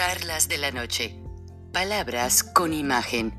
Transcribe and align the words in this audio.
Charlas 0.00 0.48
de 0.48 0.56
la 0.56 0.70
Noche. 0.70 1.14
Palabras 1.74 2.42
con 2.42 2.72
imagen. 2.72 3.34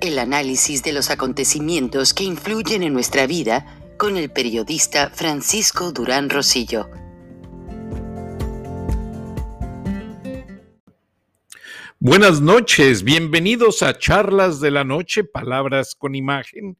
El 0.00 0.18
análisis 0.18 0.82
de 0.82 0.92
los 0.92 1.10
acontecimientos 1.10 2.12
que 2.12 2.24
influyen 2.24 2.82
en 2.82 2.92
nuestra 2.92 3.28
vida 3.28 3.80
con 3.98 4.16
el 4.16 4.28
periodista 4.28 5.10
Francisco 5.10 5.92
Durán 5.92 6.28
Rosillo. 6.28 6.90
Buenas 12.00 12.40
noches, 12.40 13.04
bienvenidos 13.04 13.84
a 13.84 13.96
Charlas 13.96 14.60
de 14.60 14.72
la 14.72 14.82
Noche, 14.82 15.22
Palabras 15.22 15.94
con 15.94 16.16
Imagen. 16.16 16.78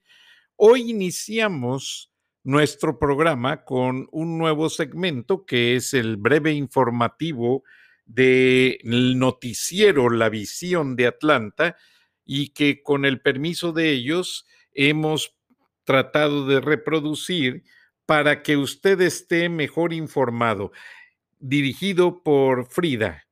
Hoy 0.56 0.90
iniciamos 0.90 2.10
nuestro 2.42 2.98
programa 2.98 3.62
con 3.64 4.08
un 4.10 4.36
nuevo 4.36 4.68
segmento 4.68 5.46
que 5.46 5.76
es 5.76 5.94
el 5.94 6.16
breve 6.16 6.54
informativo 6.54 7.62
del 8.04 9.18
noticiero 9.18 10.10
La 10.10 10.28
Visión 10.28 10.96
de 10.96 11.06
Atlanta 11.06 11.76
y 12.24 12.50
que 12.50 12.82
con 12.82 13.04
el 13.04 13.20
permiso 13.20 13.72
de 13.72 13.90
ellos 13.90 14.46
hemos 14.72 15.36
tratado 15.84 16.46
de 16.46 16.60
reproducir 16.60 17.64
para 18.06 18.42
que 18.42 18.56
usted 18.56 19.00
esté 19.00 19.48
mejor 19.48 19.92
informado. 19.92 20.72
Dirigido 21.38 22.22
por 22.22 22.66
Frida. 22.66 23.26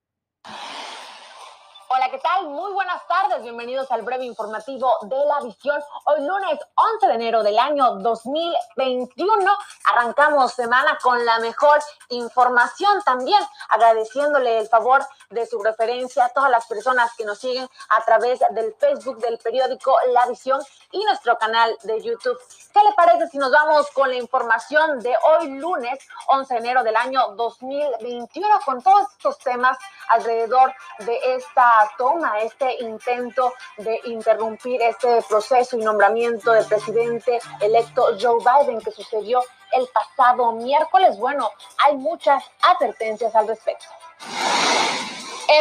¿Qué 2.11 2.19
tal? 2.19 2.49
Muy 2.49 2.73
buenas 2.73 3.07
tardes. 3.07 3.41
Bienvenidos 3.41 3.89
al 3.93 4.03
breve 4.03 4.25
informativo 4.25 4.93
de 5.03 5.25
la 5.27 5.41
visión. 5.43 5.81
Hoy 6.07 6.27
lunes 6.27 6.59
11 6.75 7.07
de 7.07 7.15
enero 7.15 7.43
del 7.45 7.57
año 7.57 7.99
2021. 7.99 9.59
Arrancamos 9.93 10.53
semana 10.53 10.99
con 11.01 11.25
la 11.25 11.39
mejor 11.39 11.79
información 12.09 13.01
también, 13.05 13.41
agradeciéndole 13.69 14.59
el 14.59 14.67
favor 14.67 15.07
de 15.29 15.47
su 15.47 15.63
referencia 15.63 16.25
a 16.25 16.29
todas 16.31 16.51
las 16.51 16.67
personas 16.67 17.15
que 17.17 17.25
nos 17.25 17.39
siguen 17.39 17.69
a 17.91 18.05
través 18.05 18.41
del 18.51 18.75
Facebook 18.75 19.19
del 19.19 19.39
periódico 19.39 19.97
La 20.13 20.27
Visión 20.27 20.61
y 20.91 21.05
nuestro 21.05 21.39
canal 21.39 21.77
de 21.85 22.03
YouTube. 22.03 22.39
¿Qué 22.73 22.83
le 22.83 22.93
parece 22.95 23.29
si 23.29 23.39
nos 23.39 23.53
vamos 23.53 23.89
con 23.93 24.09
la 24.09 24.17
información 24.17 24.99
de 24.99 25.15
hoy 25.29 25.49
lunes 25.59 25.99
11 26.27 26.55
de 26.55 26.61
enero 26.61 26.83
del 26.83 26.97
año 26.97 27.35
2021 27.37 28.61
con 28.65 28.83
todos 28.83 29.13
estos 29.13 29.39
temas 29.39 29.79
alrededor 30.09 30.75
de 31.01 31.19
esta 31.37 31.89
toma, 32.01 32.41
este 32.41 32.83
intento 32.83 33.53
de 33.77 34.01
interrumpir 34.07 34.81
este 34.81 35.21
proceso 35.29 35.77
y 35.77 35.81
nombramiento 35.81 36.51
del 36.51 36.65
presidente 36.65 37.39
electo 37.61 38.17
Joe 38.19 38.39
Biden 38.43 38.81
que 38.81 38.91
sucedió 38.91 39.43
el 39.73 39.87
pasado 39.89 40.53
miércoles? 40.53 41.19
Bueno, 41.19 41.51
hay 41.85 41.99
muchas 41.99 42.43
advertencias 42.63 43.35
al 43.35 43.49
respecto. 43.49 43.85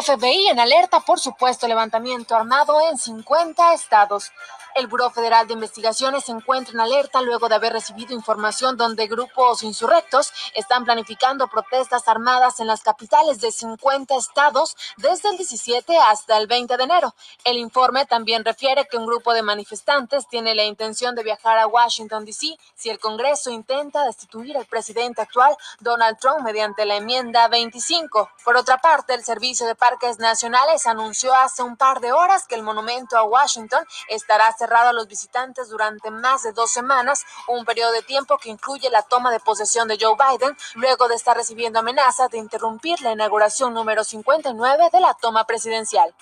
FBI 0.02 0.48
en 0.48 0.62
alerta 0.62 1.02
por 1.02 1.20
supuesto 1.20 1.68
levantamiento 1.68 2.38
armado 2.38 2.80
en 2.90 2.98
50 2.98 3.74
estados. 3.74 4.32
El 4.76 4.88
Buró 4.88 5.10
Federal 5.10 5.48
de 5.48 5.54
Investigaciones 5.54 6.26
se 6.26 6.32
encuentra 6.32 6.74
en 6.74 6.80
alerta 6.80 7.22
luego 7.22 7.50
de 7.50 7.56
haber 7.56 7.74
recibido 7.74 8.14
información 8.14 8.78
donde 8.78 9.08
grupos 9.08 9.64
insurrectos 9.64 10.32
están 10.54 10.86
planificando 10.86 11.48
protestas 11.48 12.08
armadas 12.08 12.60
en 12.60 12.68
las 12.68 12.82
capitales 12.82 13.42
de 13.42 13.52
50 13.52 14.16
estados 14.16 14.78
desde 14.98 15.30
el 15.30 15.38
17 15.38 15.98
hasta 15.98 16.38
el 16.38 16.48
20 16.48 16.78
de 16.78 16.84
enero. 16.84 17.16
El 17.44 17.58
informe 17.58 18.06
también 18.06 18.46
refiere 18.46 18.88
que 18.88 18.98
un 18.98 19.06
grupo 19.06 19.34
de 19.34 19.42
manifestantes 19.42 20.28
tiene 20.28 20.56
la 20.56 20.64
intención 20.64 21.16
de 21.16 21.24
viajar 21.24 21.58
a 21.58 21.68
Washington, 21.68 22.26
D.C. 22.26 22.58
si 22.76 22.90
el 22.90 23.00
Congreso 23.00 23.50
intenta 23.50 24.06
destituir 24.06 24.56
al 24.56 24.66
presidente 24.66 25.22
actual, 25.22 25.56
Donald 25.80 26.18
Trump, 26.20 26.42
mediante 26.42 26.86
la 26.86 26.96
enmienda 26.96 27.48
25. 27.48 28.30
Por 28.44 28.56
otra 28.56 28.78
parte, 28.78 29.14
el 29.14 29.24
Servicio 29.24 29.66
de 29.66 29.76
Parques 29.76 30.20
Nacionales 30.20 30.86
anunció 30.88 31.34
hace 31.34 31.64
un 31.64 31.76
par 31.76 32.00
de 32.00 32.12
horas 32.12 32.48
que 32.48 32.56
el 32.56 32.64
monumento 32.64 33.18
a 33.18 33.24
Washington 33.24 33.86
estará 34.08 34.48
cerrado 34.60 34.90
a 34.90 34.94
los 34.94 35.08
visitantes 35.08 35.70
durante 35.70 36.12
más 36.12 36.44
de 36.44 36.52
dos 36.52 36.70
semanas, 36.72 37.26
un 37.48 37.66
periodo 37.66 37.94
de 37.94 38.04
tiempo 38.04 38.38
que 38.38 38.50
incluye 38.50 38.90
la 38.90 39.04
toma 39.04 39.32
de 39.32 39.40
posesión 39.40 39.88
de 39.88 39.98
Joe 40.00 40.16
Biden, 40.16 40.56
luego 40.76 41.08
de 41.08 41.16
estar 41.16 41.36
recibiendo 41.36 41.80
amenazas 41.80 42.30
de 42.30 42.38
interrumpir 42.38 43.02
la 43.02 43.14
inauguración 43.14 43.74
número 43.74 44.04
59 44.04 44.90
de 44.92 45.00
la 45.00 45.14
toma 45.14 45.46
presidencial. 45.46 46.14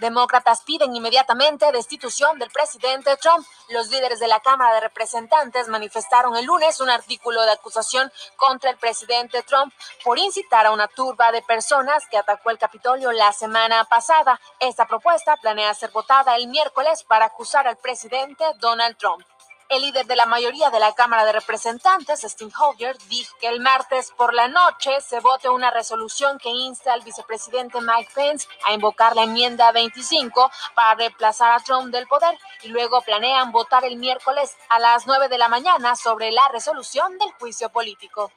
Demócratas 0.00 0.62
piden 0.62 0.96
inmediatamente 0.96 1.70
destitución 1.72 2.38
del 2.38 2.50
presidente 2.50 3.18
Trump. 3.18 3.46
Los 3.68 3.88
líderes 3.90 4.18
de 4.18 4.28
la 4.28 4.40
Cámara 4.40 4.74
de 4.74 4.80
Representantes 4.80 5.68
manifestaron 5.68 6.34
el 6.36 6.46
lunes 6.46 6.80
un 6.80 6.88
artículo 6.88 7.42
de 7.42 7.52
acusación 7.52 8.10
contra 8.36 8.70
el 8.70 8.78
presidente 8.78 9.42
Trump 9.42 9.74
por 10.02 10.18
incitar 10.18 10.64
a 10.64 10.72
una 10.72 10.88
turba 10.88 11.32
de 11.32 11.42
personas 11.42 12.06
que 12.08 12.16
atacó 12.16 12.48
el 12.48 12.56
Capitolio 12.56 13.12
la 13.12 13.30
semana 13.34 13.84
pasada. 13.84 14.40
Esta 14.58 14.86
propuesta 14.86 15.36
planea 15.36 15.74
ser 15.74 15.90
votada 15.90 16.34
el 16.36 16.48
miércoles 16.48 17.04
para 17.04 17.26
acusar 17.26 17.68
al 17.68 17.76
presidente 17.76 18.44
Donald 18.58 18.96
Trump. 18.96 19.22
El 19.70 19.82
líder 19.82 20.04
de 20.06 20.16
la 20.16 20.26
mayoría 20.26 20.68
de 20.70 20.80
la 20.80 20.92
Cámara 20.94 21.24
de 21.24 21.30
Representantes, 21.30 22.22
Steve 22.22 22.50
Hoyer, 22.58 22.98
dijo 23.08 23.36
que 23.40 23.46
el 23.46 23.60
martes 23.60 24.10
por 24.16 24.34
la 24.34 24.48
noche 24.48 25.00
se 25.00 25.20
vote 25.20 25.48
una 25.48 25.70
resolución 25.70 26.40
que 26.40 26.48
insta 26.48 26.92
al 26.92 27.02
vicepresidente 27.02 27.80
Mike 27.80 28.10
Pence 28.12 28.48
a 28.64 28.72
invocar 28.72 29.14
la 29.14 29.22
enmienda 29.22 29.70
25 29.70 30.50
para 30.74 30.96
reemplazar 30.96 31.52
a 31.52 31.62
Trump 31.62 31.92
del 31.92 32.08
poder 32.08 32.36
y 32.62 32.68
luego 32.68 33.00
planean 33.02 33.52
votar 33.52 33.84
el 33.84 33.96
miércoles 33.96 34.56
a 34.70 34.80
las 34.80 35.06
9 35.06 35.28
de 35.28 35.38
la 35.38 35.48
mañana 35.48 35.94
sobre 35.94 36.32
la 36.32 36.48
resolución 36.48 37.16
del 37.18 37.30
juicio 37.38 37.68
político. 37.68 38.32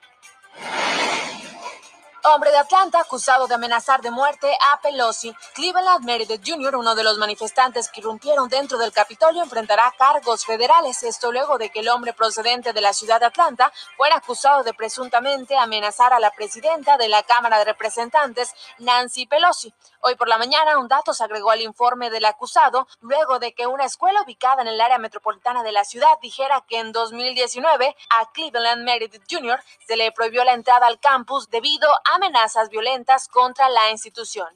Hombre 2.26 2.52
de 2.52 2.58
Atlanta 2.58 3.02
acusado 3.02 3.48
de 3.48 3.56
amenazar 3.56 4.02
de 4.02 4.10
muerte 4.10 4.50
a 4.72 4.80
Pelosi. 4.80 5.36
Cleveland 5.56 6.06
Meredith 6.06 6.42
Jr., 6.48 6.78
uno 6.78 6.96
de 6.96 7.04
los 7.04 7.18
manifestantes 7.18 7.90
que 7.90 8.00
irrumpieron 8.00 8.48
dentro 8.48 8.78
del 8.78 8.94
Capitolio, 8.94 9.44
enfrentará 9.44 9.94
cargos 9.98 10.46
federales. 10.46 11.04
Esto 11.04 11.34
luego 11.34 11.58
de 11.58 11.70
que 11.70 11.82
el 11.82 11.90
hombre 11.90 12.14
procedente 12.14 12.72
de 12.72 12.80
la 12.80 12.94
ciudad 12.94 13.20
de 13.20 13.26
Atlanta 13.26 13.74
fuera 13.98 14.16
acusado 14.16 14.64
de 14.64 14.74
presuntamente 14.74 15.58
amenazar 15.58 16.14
a 16.14 16.20
la 16.22 16.32
presidenta 16.32 16.96
de 16.96 17.10
la 17.10 17.24
Cámara 17.24 17.58
de 17.60 17.66
Representantes, 17.66 18.54
Nancy 18.80 19.26
Pelosi. 19.26 19.74
Hoy 20.00 20.16
por 20.16 20.30
la 20.30 20.38
mañana, 20.38 20.78
un 20.78 20.88
dato 20.88 21.14
se 21.14 21.26
agregó 21.26 21.52
al 21.52 21.62
informe 21.62 22.10
del 22.10 22.24
acusado 22.24 22.88
luego 23.02 23.40
de 23.40 23.54
que 23.54 23.68
una 23.68 23.84
escuela 23.84 24.22
ubicada 24.22 24.62
en 24.62 24.70
el 24.70 24.80
área 24.80 24.98
metropolitana 24.98 25.62
de 25.62 25.74
la 25.74 25.84
ciudad 25.84 26.20
dijera 26.22 26.64
que 26.68 26.80
en 26.80 26.94
2019 26.94 27.96
a 28.20 28.32
Cleveland 28.32 28.84
Meredith 28.84 29.24
Jr. 29.30 29.62
se 29.86 29.98
le 29.98 30.12
prohibió 30.14 30.46
la 30.46 30.54
entrada 30.54 30.88
al 30.88 31.00
campus 31.02 31.50
debido 31.50 31.90
a 31.90 32.13
amenazas 32.14 32.70
violentas 32.70 33.28
contra 33.28 33.70
la 33.70 33.90
institución. 33.92 34.48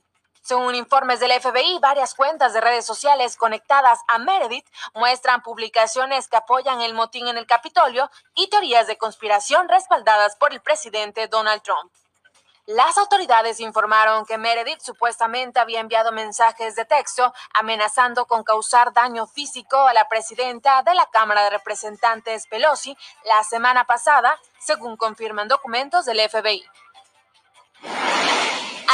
Según 0.47 0.75
informes 0.75 1.19
del 1.19 1.33
FBI, 1.41 1.79
varias 1.81 2.15
cuentas 2.15 2.53
de 2.53 2.61
redes 2.61 2.85
sociales 2.85 3.35
conectadas 3.35 3.99
a 4.07 4.17
Meredith 4.17 4.65
muestran 4.93 5.41
publicaciones 5.41 6.29
que 6.29 6.37
apoyan 6.37 6.79
el 6.79 6.93
motín 6.93 7.27
en 7.27 7.37
el 7.37 7.45
Capitolio 7.45 8.09
y 8.33 8.47
teorías 8.47 8.87
de 8.87 8.97
conspiración 8.97 9.67
respaldadas 9.67 10.37
por 10.37 10.53
el 10.53 10.61
presidente 10.61 11.27
Donald 11.27 11.61
Trump. 11.63 11.91
Las 12.67 12.97
autoridades 12.97 13.61
informaron 13.61 14.25
que 14.25 14.37
Meredith 14.37 14.81
supuestamente 14.81 15.57
había 15.57 15.79
enviado 15.79 16.11
mensajes 16.11 16.75
de 16.75 16.83
texto 16.83 17.33
amenazando 17.53 18.25
con 18.25 18.43
causar 18.43 18.91
daño 18.91 19.25
físico 19.25 19.87
a 19.87 19.93
la 19.93 20.09
presidenta 20.09 20.83
de 20.83 20.93
la 20.93 21.05
Cámara 21.05 21.43
de 21.43 21.51
Representantes 21.51 22.45
Pelosi 22.47 22.97
la 23.23 23.41
semana 23.45 23.85
pasada, 23.85 24.37
según 24.59 24.97
confirman 24.97 25.47
documentos 25.47 26.03
del 26.03 26.19
FBI. 26.29 26.61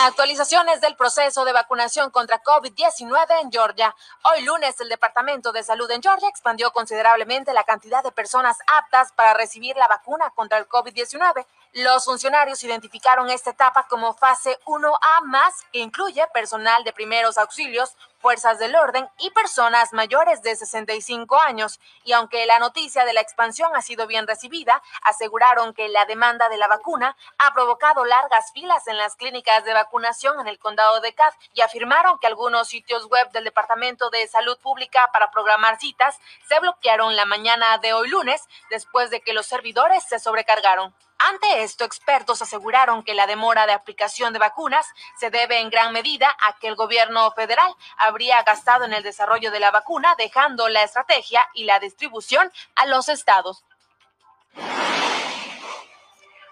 Actualizaciones 0.05 0.81
del 0.81 0.95
proceso 0.95 1.45
de 1.45 1.53
vacunación 1.53 2.09
contra 2.09 2.41
COVID-19 2.41 3.41
en 3.41 3.51
Georgia. 3.51 3.95
Hoy 4.23 4.41
lunes 4.44 4.79
el 4.81 4.89
Departamento 4.89 5.51
de 5.51 5.63
Salud 5.63 5.89
en 5.91 6.01
Georgia 6.01 6.27
expandió 6.27 6.71
considerablemente 6.71 7.53
la 7.53 7.63
cantidad 7.63 8.03
de 8.03 8.11
personas 8.11 8.57
aptas 8.75 9.11
para 9.13 9.33
recibir 9.33 9.77
la 9.77 9.88
vacuna 9.88 10.31
contra 10.31 10.57
el 10.57 10.67
COVID-19. 10.67 11.45
Los 11.73 12.06
funcionarios 12.06 12.63
identificaron 12.63 13.30
esta 13.30 13.51
etapa 13.51 13.88
como 13.88 14.13
fase 14.13 14.59
1A 14.65 15.21
más, 15.25 15.63
que 15.71 15.80
incluye 15.80 16.25
personal 16.33 16.83
de 16.83 16.91
primeros 16.91 17.38
auxilios, 17.38 17.95
fuerzas 18.23 18.57
del 18.57 18.73
orden 18.77 19.09
y 19.19 19.31
personas 19.31 19.91
mayores 19.91 20.41
de 20.41 20.55
65 20.55 21.41
años. 21.41 21.81
Y 22.05 22.13
aunque 22.13 22.45
la 22.45 22.57
noticia 22.57 23.03
de 23.03 23.11
la 23.11 23.19
expansión 23.19 23.75
ha 23.75 23.81
sido 23.81 24.07
bien 24.07 24.25
recibida, 24.25 24.81
aseguraron 25.01 25.73
que 25.73 25.89
la 25.89 26.05
demanda 26.05 26.47
de 26.47 26.55
la 26.55 26.69
vacuna 26.69 27.17
ha 27.37 27.53
provocado 27.53 28.05
largas 28.05 28.53
filas 28.53 28.87
en 28.87 28.97
las 28.97 29.17
clínicas 29.17 29.65
de 29.65 29.73
vacunación 29.73 30.39
en 30.39 30.47
el 30.47 30.57
condado 30.57 31.01
de 31.01 31.13
Cass 31.13 31.35
y 31.53 31.59
afirmaron 31.59 32.17
que 32.19 32.27
algunos 32.27 32.69
sitios 32.69 33.07
web 33.07 33.29
del 33.31 33.43
Departamento 33.43 34.09
de 34.09 34.25
Salud 34.29 34.57
Pública 34.59 35.09
para 35.11 35.29
programar 35.29 35.77
citas 35.77 36.17
se 36.47 36.57
bloquearon 36.61 37.17
la 37.17 37.25
mañana 37.25 37.77
de 37.79 37.91
hoy 37.91 38.07
lunes 38.07 38.41
después 38.69 39.09
de 39.09 39.19
que 39.19 39.33
los 39.33 39.47
servidores 39.47 40.01
se 40.05 40.17
sobrecargaron. 40.17 40.95
Ante 41.25 41.63
esto, 41.63 41.85
expertos 41.85 42.41
aseguraron 42.41 43.01
que 43.01 43.13
la 43.13 43.27
demora 43.27 43.65
de 43.65 43.71
aplicación 43.71 44.33
de 44.33 44.39
vacunas 44.39 44.85
se 45.17 45.29
debe 45.29 45.59
en 45.59 45.69
gran 45.69 45.93
medida 45.93 46.35
a 46.47 46.53
que 46.59 46.67
el 46.67 46.75
gobierno 46.75 47.31
federal 47.31 47.73
habría 48.13 48.44
gastado 48.44 48.86
en 48.86 48.94
el 48.94 49.01
desarrollo 49.01 49.50
de 49.50 49.60
la 49.60 49.71
vacuna, 49.71 50.13
dejando 50.19 50.69
la 50.69 50.83
estrategia 50.83 51.42
y 51.56 51.65
la 51.65 51.80
distribución 51.80 52.51
a 52.75 52.86
los 52.86 53.10
estados. 53.10 53.65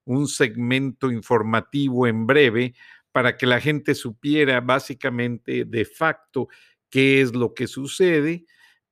un 0.06 0.28
segmento 0.28 1.12
informativo 1.12 2.08
en 2.08 2.26
breve 2.26 2.74
para 3.12 3.38
que 3.38 3.46
la 3.46 3.62
gente 3.62 3.96
supiera 3.96 4.60
básicamente 4.60 5.66
de 5.66 5.86
facto 5.86 6.50
qué 6.90 7.22
es 7.22 7.34
lo 7.34 7.54
que 7.54 7.68
sucede 7.68 8.46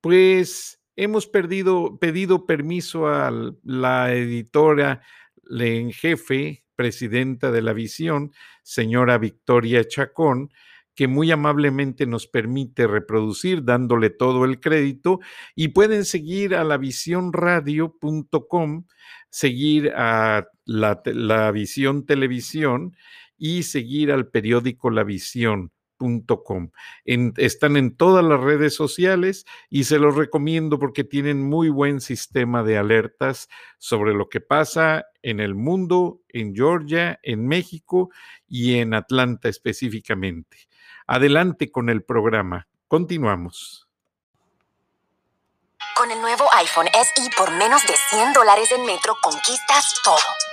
pues 0.03 0.79
hemos 0.97 1.27
pedido 1.27 2.45
permiso 2.45 3.07
a 3.07 3.31
la 3.63 4.13
editora 4.13 5.01
en 5.49 5.93
jefe, 5.93 6.65
presidenta 6.75 7.51
de 7.51 7.61
la 7.61 7.71
visión, 7.71 8.33
señora 8.63 9.17
Victoria 9.17 9.87
Chacón, 9.87 10.51
que 10.93 11.07
muy 11.07 11.31
amablemente 11.31 12.05
nos 12.05 12.27
permite 12.27 12.85
reproducir 12.85 13.63
dándole 13.63 14.09
todo 14.09 14.43
el 14.43 14.59
crédito 14.59 15.21
y 15.55 15.69
pueden 15.69 16.03
seguir 16.03 16.53
a 16.53 16.65
la 16.65 16.75
visiónradio.com, 16.75 18.85
seguir 19.29 19.93
a 19.95 20.49
la, 20.65 21.01
la 21.05 21.49
visión 21.51 22.05
televisión 22.05 22.93
y 23.37 23.63
seguir 23.63 24.11
al 24.11 24.27
periódico 24.27 24.89
La 24.89 25.05
Visión 25.05 25.71
están 27.37 27.77
en 27.77 27.95
todas 27.95 28.23
las 28.23 28.39
redes 28.39 28.75
sociales 28.75 29.45
y 29.69 29.85
se 29.85 29.99
los 29.99 30.15
recomiendo 30.15 30.79
porque 30.79 31.03
tienen 31.03 31.47
muy 31.47 31.69
buen 31.69 32.01
sistema 32.01 32.63
de 32.63 32.77
alertas 32.77 33.49
sobre 33.77 34.13
lo 34.13 34.29
que 34.29 34.41
pasa 34.41 35.05
en 35.21 35.39
el 35.39 35.55
mundo, 35.55 36.21
en 36.29 36.55
Georgia, 36.55 37.19
en 37.23 37.47
México 37.47 38.09
y 38.47 38.79
en 38.79 38.93
Atlanta 38.93 39.49
específicamente. 39.49 40.57
Adelante 41.07 41.71
con 41.71 41.89
el 41.89 42.03
programa. 42.03 42.67
Continuamos. 42.87 43.87
Con 45.97 46.09
el 46.11 46.21
nuevo 46.21 46.45
iPhone 46.57 46.87
SE 46.87 47.29
por 47.37 47.51
menos 47.51 47.81
de 47.83 47.93
100 48.09 48.33
dólares 48.33 48.71
en 48.71 48.85
Metro 48.85 49.15
conquistas 49.21 50.01
todo 50.03 50.52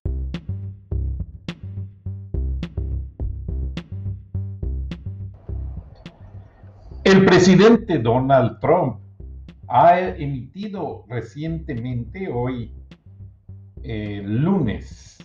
El 7.03 7.25
presidente 7.25 7.97
Donald 7.97 8.59
Trump 8.59 8.97
ha 9.67 9.99
emitido 9.99 11.03
recientemente, 11.09 12.31
hoy 12.31 12.71
eh, 13.81 14.21
lunes 14.23 15.17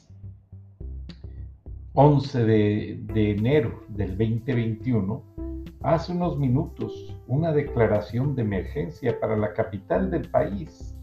11 1.93 2.45
de, 2.45 3.01
de 3.13 3.31
enero 3.33 3.83
del 3.89 4.17
2021, 4.17 5.23
hace 5.83 6.13
unos 6.13 6.39
minutos, 6.39 7.15
una 7.27 7.53
declaración 7.53 8.35
de 8.35 8.43
emergencia 8.43 9.21
para 9.21 9.37
la 9.37 9.53
capital 9.53 10.11
del 10.11 10.31
país, 10.31 10.97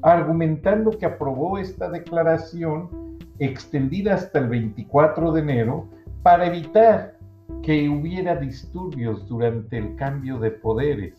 argumentando 0.00 0.92
que 0.92 1.04
aprobó 1.04 1.58
esta 1.58 1.90
declaración 1.90 3.18
extendida 3.38 4.14
hasta 4.14 4.38
el 4.38 4.48
24 4.48 5.32
de 5.32 5.40
enero 5.42 5.90
para 6.22 6.46
evitar 6.46 7.15
que 7.62 7.88
hubiera 7.88 8.36
disturbios 8.36 9.26
durante 9.28 9.78
el 9.78 9.96
cambio 9.96 10.38
de 10.38 10.50
poderes 10.50 11.14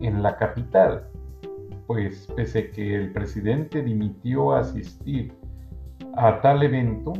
en 0.00 0.22
la 0.22 0.36
capital, 0.36 1.04
pues 1.86 2.28
pese 2.36 2.70
que 2.70 2.94
el 2.94 3.12
presidente 3.12 3.82
dimitió 3.82 4.52
a 4.52 4.60
asistir 4.60 5.32
a 6.16 6.40
tal 6.40 6.62
evento, 6.62 7.12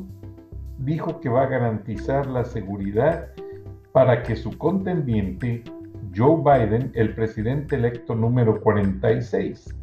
dijo 0.78 1.20
que 1.20 1.28
va 1.28 1.42
a 1.42 1.48
garantizar 1.48 2.26
la 2.26 2.44
seguridad 2.44 3.28
para 3.92 4.22
que 4.22 4.36
su 4.36 4.56
contendiente, 4.56 5.64
Joe 6.16 6.36
Biden, 6.36 6.92
el 6.94 7.14
presidente 7.14 7.76
electo 7.76 8.14
número 8.14 8.60
46, 8.60 9.74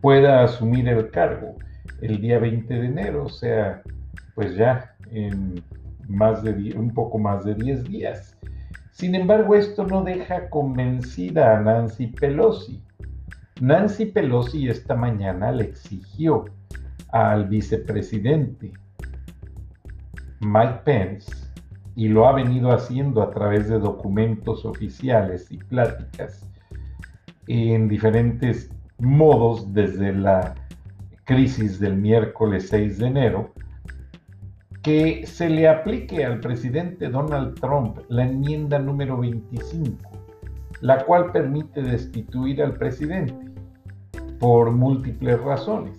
pueda 0.00 0.42
asumir 0.42 0.88
el 0.88 1.10
cargo 1.10 1.54
el 2.00 2.20
día 2.20 2.38
20 2.38 2.74
de 2.74 2.86
enero, 2.86 3.24
o 3.24 3.28
sea, 3.28 3.82
pues 4.34 4.56
ya 4.56 4.94
en 5.10 5.62
más 6.08 6.42
de 6.42 6.74
un 6.76 6.92
poco 6.92 7.18
más 7.18 7.44
de 7.44 7.54
10 7.54 7.84
días. 7.84 8.36
Sin 8.92 9.14
embargo, 9.14 9.54
esto 9.54 9.86
no 9.86 10.02
deja 10.02 10.50
convencida 10.50 11.56
a 11.56 11.60
Nancy 11.60 12.08
Pelosi. 12.08 12.82
Nancy 13.60 14.06
Pelosi 14.06 14.68
esta 14.68 14.94
mañana 14.94 15.52
le 15.52 15.64
exigió 15.64 16.44
al 17.10 17.46
vicepresidente 17.48 18.72
Mike 20.40 20.80
Pence, 20.84 21.52
y 21.94 22.08
lo 22.08 22.26
ha 22.26 22.32
venido 22.32 22.72
haciendo 22.72 23.22
a 23.22 23.30
través 23.30 23.68
de 23.68 23.78
documentos 23.78 24.64
oficiales 24.64 25.50
y 25.50 25.58
pláticas 25.58 26.48
en 27.46 27.88
diferentes 27.88 28.70
modos 28.98 29.72
desde 29.72 30.12
la 30.12 30.54
crisis 31.24 31.78
del 31.78 31.96
miércoles 31.96 32.68
6 32.70 32.98
de 32.98 33.06
enero, 33.06 33.52
que 34.82 35.24
se 35.26 35.48
le 35.48 35.68
aplique 35.68 36.24
al 36.24 36.40
presidente 36.40 37.08
Donald 37.08 37.58
Trump 37.60 37.98
la 38.08 38.24
enmienda 38.24 38.78
número 38.78 39.18
25, 39.18 39.96
la 40.80 41.04
cual 41.04 41.30
permite 41.30 41.82
destituir 41.82 42.62
al 42.62 42.74
presidente 42.74 43.52
por 44.40 44.72
múltiples 44.72 45.40
razones. 45.40 45.98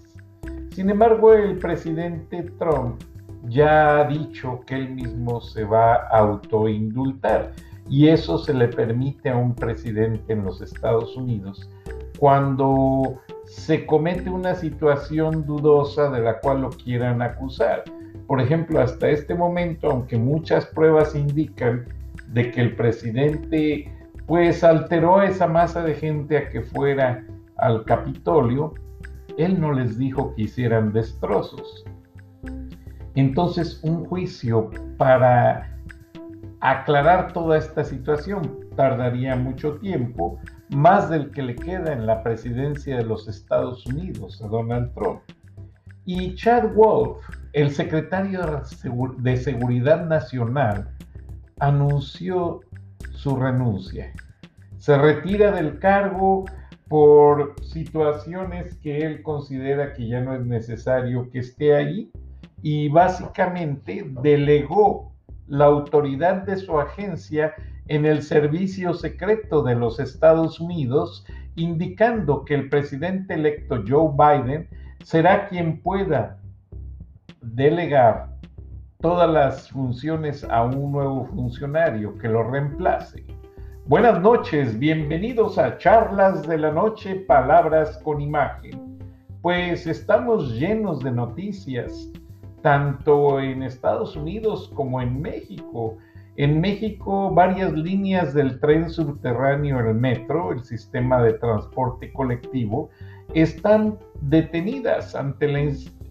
Sin 0.71 0.89
embargo, 0.89 1.33
el 1.33 1.57
presidente 1.59 2.43
Trump 2.59 3.01
ya 3.47 3.99
ha 3.99 4.07
dicho 4.07 4.61
que 4.65 4.75
él 4.75 4.93
mismo 4.93 5.39
se 5.39 5.63
va 5.63 5.95
a 5.95 6.19
autoindultar 6.19 7.53
y 7.89 8.07
eso 8.07 8.37
se 8.37 8.53
le 8.53 8.67
permite 8.67 9.29
a 9.29 9.37
un 9.37 9.55
presidente 9.55 10.33
en 10.33 10.43
los 10.43 10.61
Estados 10.61 11.15
Unidos 11.15 11.69
cuando 12.17 13.21
se 13.45 13.85
comete 13.85 14.29
una 14.29 14.55
situación 14.55 15.45
dudosa 15.45 16.09
de 16.09 16.21
la 16.21 16.39
cual 16.39 16.61
lo 16.61 16.69
quieran 16.69 17.21
acusar. 17.21 17.83
Por 18.27 18.41
ejemplo, 18.41 18.79
hasta 18.79 19.09
este 19.09 19.35
momento, 19.35 19.91
aunque 19.91 20.17
muchas 20.17 20.65
pruebas 20.67 21.15
indican 21.15 21.85
de 22.27 22.51
que 22.51 22.61
el 22.61 22.75
presidente 22.75 23.91
pues 24.25 24.63
alteró 24.63 25.21
esa 25.21 25.47
masa 25.47 25.83
de 25.83 25.95
gente 25.95 26.37
a 26.37 26.49
que 26.49 26.61
fuera 26.61 27.25
al 27.57 27.83
Capitolio, 27.85 28.73
él 29.37 29.59
no 29.59 29.73
les 29.73 29.97
dijo 29.97 30.33
que 30.35 30.43
hicieran 30.43 30.93
destrozos. 30.93 31.83
Entonces, 33.15 33.79
un 33.83 34.05
juicio 34.05 34.69
para 34.97 35.77
aclarar 36.61 37.33
toda 37.33 37.57
esta 37.57 37.83
situación 37.83 38.59
tardaría 38.75 39.35
mucho 39.35 39.75
tiempo, 39.75 40.39
más 40.69 41.09
del 41.09 41.29
que 41.31 41.43
le 41.43 41.55
queda 41.55 41.93
en 41.93 42.05
la 42.05 42.23
presidencia 42.23 42.97
de 42.97 43.05
los 43.05 43.27
Estados 43.27 43.85
Unidos 43.85 44.41
a 44.41 44.47
Donald 44.47 44.93
Trump. 44.93 45.21
Y 46.05 46.35
Chad 46.35 46.73
Wolf, 46.73 47.17
el 47.53 47.69
secretario 47.69 48.41
de 49.19 49.37
Seguridad 49.37 50.07
Nacional, 50.07 50.89
anunció 51.59 52.61
su 53.11 53.35
renuncia. 53.35 54.11
Se 54.77 54.97
retira 54.97 55.51
del 55.51 55.77
cargo 55.77 56.45
por 56.87 57.55
situaciones 57.61 58.75
que 58.77 58.97
él 58.99 59.21
considera 59.21 59.93
que 59.93 60.07
ya 60.07 60.19
no 60.21 60.35
es 60.35 60.45
necesario 60.45 61.29
que 61.29 61.39
esté 61.39 61.75
ahí 61.75 62.11
y 62.63 62.89
básicamente 62.89 64.11
delegó 64.21 65.13
la 65.47 65.65
autoridad 65.65 66.43
de 66.43 66.57
su 66.57 66.79
agencia 66.79 67.53
en 67.87 68.05
el 68.05 68.23
servicio 68.23 68.93
secreto 68.93 69.61
de 69.61 69.75
los 69.75 69.99
Estados 69.99 70.59
Unidos, 70.59 71.25
indicando 71.55 72.45
que 72.45 72.55
el 72.55 72.69
presidente 72.69 73.35
electo 73.35 73.83
Joe 73.87 74.11
Biden 74.17 74.67
será 75.03 75.47
quien 75.49 75.81
pueda 75.81 76.39
delegar 77.43 78.29
todas 79.01 79.29
las 79.29 79.69
funciones 79.69 80.45
a 80.45 80.63
un 80.63 80.91
nuevo 80.91 81.25
funcionario 81.25 82.17
que 82.17 82.29
lo 82.29 82.49
reemplace. 82.49 83.25
Buenas 83.85 84.21
noches, 84.21 84.79
bienvenidos 84.79 85.57
a 85.57 85.77
Charlas 85.77 86.47
de 86.47 86.57
la 86.57 86.71
Noche, 86.71 87.15
Palabras 87.15 87.99
con 88.01 88.21
Imagen. 88.21 88.97
Pues 89.41 89.85
estamos 89.87 90.53
llenos 90.53 91.03
de 91.03 91.11
noticias, 91.11 92.09
tanto 92.61 93.41
en 93.41 93.61
Estados 93.61 94.15
Unidos 94.15 94.71
como 94.73 95.01
en 95.01 95.21
México. 95.21 95.97
En 96.37 96.61
México, 96.61 97.29
varias 97.29 97.73
líneas 97.73 98.33
del 98.33 98.59
tren 98.61 98.89
subterráneo, 98.89 99.81
el 99.81 99.95
metro, 99.95 100.53
el 100.53 100.63
sistema 100.63 101.21
de 101.21 101.33
transporte 101.33 102.11
colectivo, 102.13 102.89
están 103.33 103.97
detenidas 104.21 105.15
ante 105.15 105.45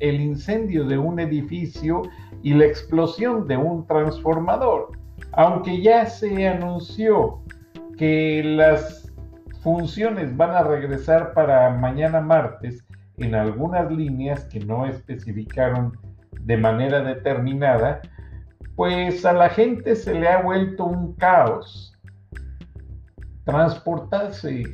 el 0.00 0.20
incendio 0.20 0.84
de 0.84 0.98
un 0.98 1.20
edificio 1.20 2.02
y 2.42 2.54
la 2.54 2.66
explosión 2.66 3.46
de 3.46 3.56
un 3.56 3.86
transformador. 3.86 4.90
Aunque 5.32 5.80
ya 5.80 6.06
se 6.06 6.48
anunció 6.48 7.40
que 7.96 8.42
las 8.44 9.12
funciones 9.62 10.36
van 10.36 10.50
a 10.50 10.64
regresar 10.64 11.32
para 11.34 11.70
mañana 11.70 12.20
martes 12.20 12.84
en 13.18 13.34
algunas 13.34 13.90
líneas 13.92 14.44
que 14.46 14.60
no 14.60 14.86
especificaron 14.86 15.96
de 16.40 16.56
manera 16.56 17.02
determinada, 17.02 18.00
pues 18.74 19.24
a 19.24 19.32
la 19.32 19.48
gente 19.48 19.94
se 19.94 20.14
le 20.14 20.28
ha 20.28 20.42
vuelto 20.42 20.84
un 20.84 21.14
caos 21.14 21.92
transportarse 23.44 24.64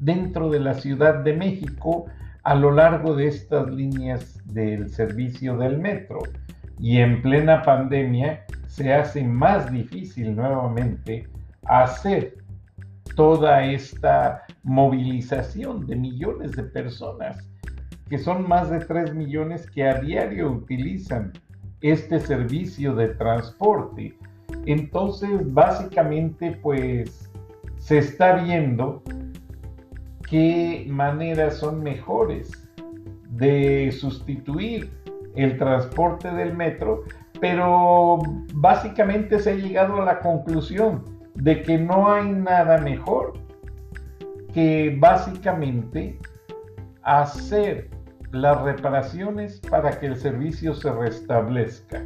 dentro 0.00 0.50
de 0.50 0.60
la 0.60 0.74
Ciudad 0.74 1.22
de 1.24 1.32
México 1.34 2.06
a 2.42 2.54
lo 2.54 2.70
largo 2.70 3.14
de 3.14 3.28
estas 3.28 3.68
líneas 3.70 4.40
del 4.46 4.90
servicio 4.90 5.56
del 5.56 5.78
metro. 5.78 6.20
Y 6.78 6.98
en 6.98 7.22
plena 7.22 7.62
pandemia 7.62 8.44
se 8.66 8.92
hace 8.92 9.24
más 9.24 9.72
difícil 9.72 10.36
nuevamente 10.36 11.28
hacer 11.64 12.36
toda 13.14 13.64
esta 13.64 14.44
movilización 14.62 15.86
de 15.86 15.96
millones 15.96 16.52
de 16.52 16.64
personas 16.64 17.46
que 18.08 18.18
son 18.18 18.48
más 18.48 18.70
de 18.70 18.80
3 18.80 19.14
millones 19.14 19.68
que 19.68 19.84
a 19.84 20.00
diario 20.00 20.50
utilizan 20.50 21.32
este 21.80 22.20
servicio 22.20 22.94
de 22.94 23.08
transporte. 23.08 24.16
Entonces, 24.64 25.52
básicamente, 25.52 26.52
pues 26.62 27.30
se 27.78 27.98
está 27.98 28.36
viendo 28.36 29.02
qué 30.28 30.86
maneras 30.88 31.56
son 31.56 31.82
mejores 31.82 32.50
de 33.30 33.92
sustituir 33.92 34.90
el 35.34 35.58
transporte 35.58 36.30
del 36.32 36.54
metro, 36.54 37.04
pero 37.40 38.18
básicamente 38.54 39.38
se 39.38 39.50
ha 39.50 39.54
llegado 39.54 40.02
a 40.02 40.04
la 40.04 40.20
conclusión 40.20 41.04
de 41.34 41.62
que 41.62 41.78
no 41.78 42.10
hay 42.10 42.30
nada 42.30 42.78
mejor 42.78 43.34
que 44.54 44.96
básicamente 44.98 46.18
hacer 47.02 47.90
las 48.32 48.60
reparaciones 48.62 49.60
para 49.60 49.98
que 49.98 50.06
el 50.06 50.16
servicio 50.16 50.74
se 50.74 50.90
restablezca. 50.92 52.02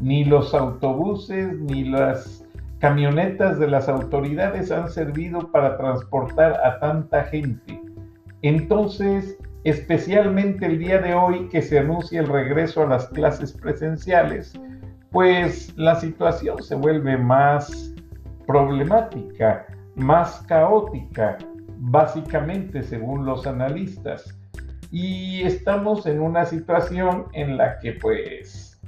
Ni 0.00 0.24
los 0.24 0.54
autobuses 0.54 1.58
ni 1.60 1.84
las 1.84 2.43
camionetas 2.84 3.58
de 3.58 3.66
las 3.66 3.88
autoridades 3.88 4.70
han 4.70 4.90
servido 4.90 5.50
para 5.50 5.78
transportar 5.78 6.60
a 6.62 6.78
tanta 6.80 7.24
gente. 7.24 7.80
Entonces, 8.42 9.38
especialmente 9.64 10.66
el 10.66 10.78
día 10.78 10.98
de 10.98 11.14
hoy 11.14 11.48
que 11.48 11.62
se 11.62 11.78
anuncia 11.78 12.20
el 12.20 12.26
regreso 12.26 12.82
a 12.82 12.86
las 12.86 13.06
clases 13.08 13.54
presenciales, 13.54 14.52
pues 15.10 15.72
la 15.78 15.94
situación 15.94 16.62
se 16.62 16.74
vuelve 16.74 17.16
más 17.16 17.94
problemática, 18.46 19.64
más 19.94 20.42
caótica, 20.46 21.38
básicamente 21.78 22.82
según 22.82 23.24
los 23.24 23.46
analistas 23.46 24.38
y 24.90 25.42
estamos 25.44 26.04
en 26.04 26.20
una 26.20 26.44
situación 26.44 27.28
en 27.32 27.56
la 27.56 27.78
que 27.78 27.94
pues 27.94 28.78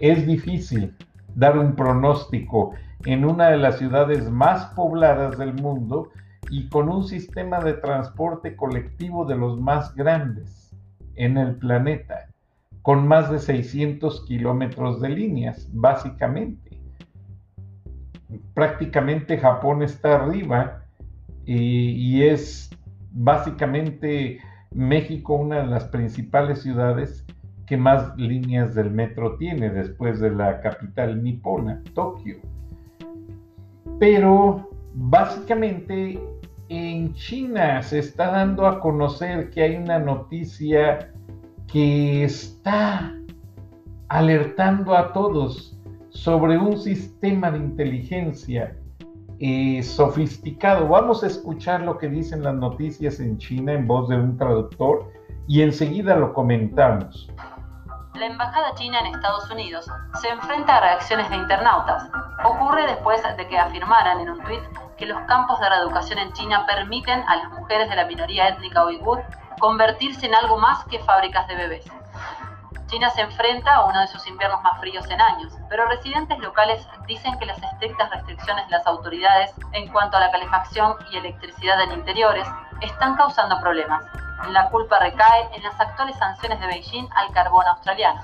es 0.00 0.26
difícil 0.26 0.96
dar 1.36 1.56
un 1.56 1.76
pronóstico 1.76 2.72
en 3.04 3.24
una 3.24 3.50
de 3.50 3.56
las 3.56 3.78
ciudades 3.78 4.30
más 4.30 4.66
pobladas 4.74 5.38
del 5.38 5.54
mundo 5.54 6.10
y 6.50 6.68
con 6.68 6.88
un 6.88 7.04
sistema 7.04 7.60
de 7.60 7.74
transporte 7.74 8.56
colectivo 8.56 9.24
de 9.24 9.36
los 9.36 9.58
más 9.60 9.94
grandes 9.94 10.74
en 11.14 11.38
el 11.38 11.56
planeta, 11.56 12.28
con 12.82 13.06
más 13.06 13.30
de 13.30 13.38
600 13.38 14.24
kilómetros 14.26 15.00
de 15.00 15.10
líneas, 15.10 15.68
básicamente. 15.72 16.80
Prácticamente 18.54 19.38
Japón 19.38 19.82
está 19.82 20.16
arriba 20.16 20.84
y, 21.44 21.56
y 21.56 22.22
es 22.24 22.70
básicamente 23.12 24.40
México, 24.72 25.34
una 25.34 25.60
de 25.60 25.66
las 25.66 25.84
principales 25.84 26.62
ciudades 26.62 27.26
que 27.66 27.76
más 27.76 28.16
líneas 28.16 28.74
del 28.74 28.90
metro 28.90 29.36
tiene 29.36 29.70
después 29.70 30.20
de 30.20 30.30
la 30.30 30.60
capital 30.60 31.22
nipona, 31.22 31.82
Tokio. 31.94 32.38
Pero 34.00 34.70
básicamente 34.94 36.18
en 36.70 37.12
China 37.12 37.82
se 37.82 37.98
está 37.98 38.30
dando 38.30 38.66
a 38.66 38.80
conocer 38.80 39.50
que 39.50 39.62
hay 39.62 39.76
una 39.76 39.98
noticia 39.98 41.12
que 41.70 42.24
está 42.24 43.14
alertando 44.08 44.96
a 44.96 45.12
todos 45.12 45.78
sobre 46.08 46.56
un 46.56 46.78
sistema 46.78 47.50
de 47.50 47.58
inteligencia 47.58 48.74
eh, 49.38 49.82
sofisticado. 49.82 50.88
Vamos 50.88 51.22
a 51.22 51.26
escuchar 51.26 51.82
lo 51.82 51.98
que 51.98 52.08
dicen 52.08 52.42
las 52.42 52.54
noticias 52.54 53.20
en 53.20 53.36
China 53.36 53.74
en 53.74 53.86
voz 53.86 54.08
de 54.08 54.16
un 54.16 54.38
traductor 54.38 55.12
y 55.46 55.60
enseguida 55.60 56.16
lo 56.16 56.32
comentamos. 56.32 57.30
La 58.20 58.26
embajada 58.26 58.74
china 58.74 59.00
en 59.00 59.14
Estados 59.14 59.50
Unidos 59.50 59.86
se 60.20 60.28
enfrenta 60.28 60.76
a 60.76 60.80
reacciones 60.80 61.30
de 61.30 61.36
internautas. 61.36 62.06
Ocurre 62.44 62.86
después 62.86 63.22
de 63.38 63.48
que 63.48 63.58
afirmaran 63.58 64.20
en 64.20 64.28
un 64.28 64.44
tuit 64.44 64.60
que 64.98 65.06
los 65.06 65.18
campos 65.22 65.58
de 65.58 65.70
reeducación 65.70 66.18
en 66.18 66.30
China 66.34 66.66
permiten 66.66 67.26
a 67.26 67.36
las 67.36 67.48
mujeres 67.52 67.88
de 67.88 67.96
la 67.96 68.04
minoría 68.04 68.48
étnica 68.48 68.84
uigur 68.84 69.22
convertirse 69.58 70.26
en 70.26 70.34
algo 70.34 70.58
más 70.58 70.84
que 70.84 70.98
fábricas 70.98 71.48
de 71.48 71.54
bebés. 71.54 71.90
China 72.88 73.08
se 73.08 73.22
enfrenta 73.22 73.76
a 73.76 73.84
uno 73.86 73.98
de 74.02 74.08
sus 74.08 74.26
inviernos 74.26 74.62
más 74.64 74.78
fríos 74.80 75.08
en 75.08 75.18
años, 75.18 75.54
pero 75.70 75.86
residentes 75.86 76.38
locales 76.40 76.86
dicen 77.06 77.38
que 77.38 77.46
las 77.46 77.62
estrictas 77.62 78.10
restricciones 78.10 78.66
de 78.66 78.72
las 78.72 78.86
autoridades 78.86 79.54
en 79.72 79.90
cuanto 79.90 80.18
a 80.18 80.20
la 80.20 80.30
calefacción 80.30 80.94
y 81.10 81.16
electricidad 81.16 81.80
en 81.84 81.92
interiores 81.92 82.46
están 82.80 83.16
causando 83.16 83.60
problemas. 83.60 84.04
La 84.50 84.68
culpa 84.70 84.98
recae 84.98 85.48
en 85.54 85.62
las 85.62 85.78
actuales 85.80 86.16
sanciones 86.16 86.60
de 86.60 86.66
Beijing 86.66 87.08
al 87.14 87.32
carbón 87.32 87.66
australiano. 87.66 88.20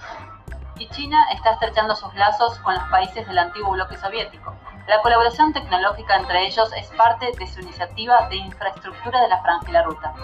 Y 0.78 0.88
China 0.88 1.18
está 1.32 1.52
estrechando 1.52 1.94
sus 1.94 2.14
lazos 2.14 2.58
con 2.60 2.74
los 2.74 2.84
países 2.84 3.26
del 3.26 3.38
antiguo 3.38 3.72
bloque 3.72 3.96
soviético. 3.96 4.54
La 4.88 5.00
colaboración 5.02 5.52
tecnológica 5.52 6.16
entre 6.16 6.46
ellos 6.46 6.70
es 6.78 6.88
parte 6.96 7.32
de 7.38 7.46
su 7.46 7.60
iniciativa 7.60 8.28
de 8.28 8.36
infraestructura 8.36 9.20
de 9.22 9.28
la 9.28 9.42
Franja 9.42 9.68
y 9.68 9.72
la 9.72 9.82
Ruta. 9.82 10.14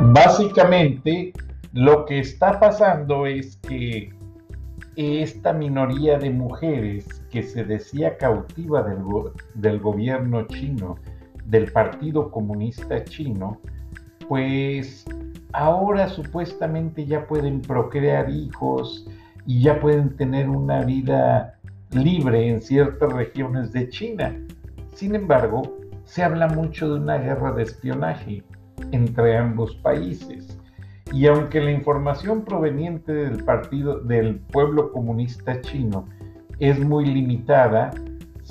Básicamente, 0.00 1.32
lo 1.72 2.04
que 2.04 2.18
está 2.18 2.58
pasando 2.58 3.26
es 3.26 3.56
que 3.58 4.12
esta 4.96 5.52
minoría 5.52 6.18
de 6.18 6.30
mujeres 6.30 7.06
que 7.30 7.42
se 7.42 7.64
decía 7.64 8.18
cautiva 8.18 8.82
del, 8.82 8.98
del, 9.54 9.80
gobierno 9.80 10.46
chino, 10.48 10.96
del 11.46 11.70
Partido 11.72 12.30
Comunista 12.30 13.02
Chino, 13.04 13.60
pues 14.28 15.04
ahora 15.52 16.08
supuestamente 16.08 17.04
ya 17.06 17.26
pueden 17.26 17.60
procrear 17.60 18.30
hijos 18.30 19.06
y 19.46 19.62
ya 19.62 19.80
pueden 19.80 20.16
tener 20.16 20.48
una 20.48 20.82
vida 20.84 21.58
libre 21.90 22.48
en 22.48 22.60
ciertas 22.60 23.12
regiones 23.12 23.72
de 23.72 23.88
China. 23.88 24.34
Sin 24.94 25.14
embargo, 25.14 25.62
se 26.04 26.22
habla 26.22 26.48
mucho 26.48 26.92
de 26.92 27.00
una 27.00 27.18
guerra 27.18 27.52
de 27.52 27.62
espionaje 27.62 28.42
entre 28.92 29.36
ambos 29.36 29.74
países. 29.76 30.58
Y 31.12 31.26
aunque 31.26 31.60
la 31.60 31.70
información 31.70 32.44
proveniente 32.44 33.12
del 33.12 33.44
partido 33.44 34.00
del 34.00 34.36
pueblo 34.40 34.92
comunista 34.92 35.60
chino 35.60 36.08
es 36.58 36.78
muy 36.78 37.04
limitada, 37.04 37.90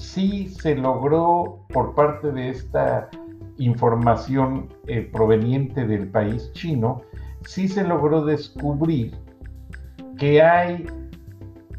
sí 0.01 0.47
se 0.47 0.75
logró 0.75 1.63
por 1.69 1.93
parte 1.93 2.31
de 2.31 2.49
esta 2.49 3.09
información 3.57 4.67
eh, 4.87 5.07
proveniente 5.13 5.85
del 5.85 6.07
país 6.09 6.51
chino, 6.53 7.03
sí 7.45 7.67
se 7.67 7.83
logró 7.83 8.25
descubrir 8.25 9.15
que 10.17 10.41
hay 10.41 10.87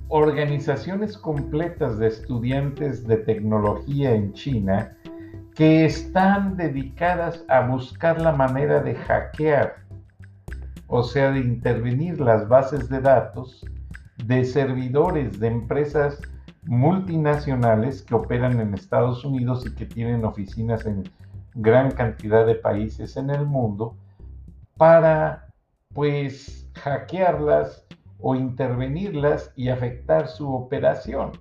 organizaciones 0.09 1.19
completas 1.19 1.99
de 1.99 2.09
estudiantes 2.09 3.07
de 3.07 3.17
tecnología 3.17 4.15
en 4.15 4.33
China 4.35 4.97
que 5.55 5.85
están 5.85 6.57
dedicadas 6.57 7.45
a 7.49 7.67
buscar 7.67 8.21
la 8.21 8.33
manera 8.33 8.81
de 8.83 8.95
hackear, 8.95 9.77
o 10.87 11.03
sea, 11.03 11.33
de 11.33 11.41
intervenir 11.41 12.21
las 12.21 12.49
bases 12.49 12.89
de 12.89 13.01
datos 13.01 13.65
de 14.25 14.45
servidores 14.45 15.41
de 15.41 15.49
empresas 15.49 16.21
multinacionales 16.63 18.03
que 18.03 18.15
operan 18.15 18.61
en 18.61 18.75
Estados 18.75 19.25
Unidos 19.25 19.65
y 19.67 19.75
que 19.75 19.87
tienen 19.87 20.25
oficinas 20.25 20.87
en 20.87 21.05
gran 21.55 21.91
cantidad 21.91 22.47
de 22.47 22.55
países 22.55 23.17
en 23.17 23.31
el 23.31 23.47
mundo 23.47 23.97
para 24.77 25.49
pues 25.93 26.71
hackearlas 26.75 27.87
o 28.19 28.35
intervenirlas 28.35 29.53
y 29.57 29.69
afectar 29.69 30.29
su 30.29 30.55
operación. 30.55 31.33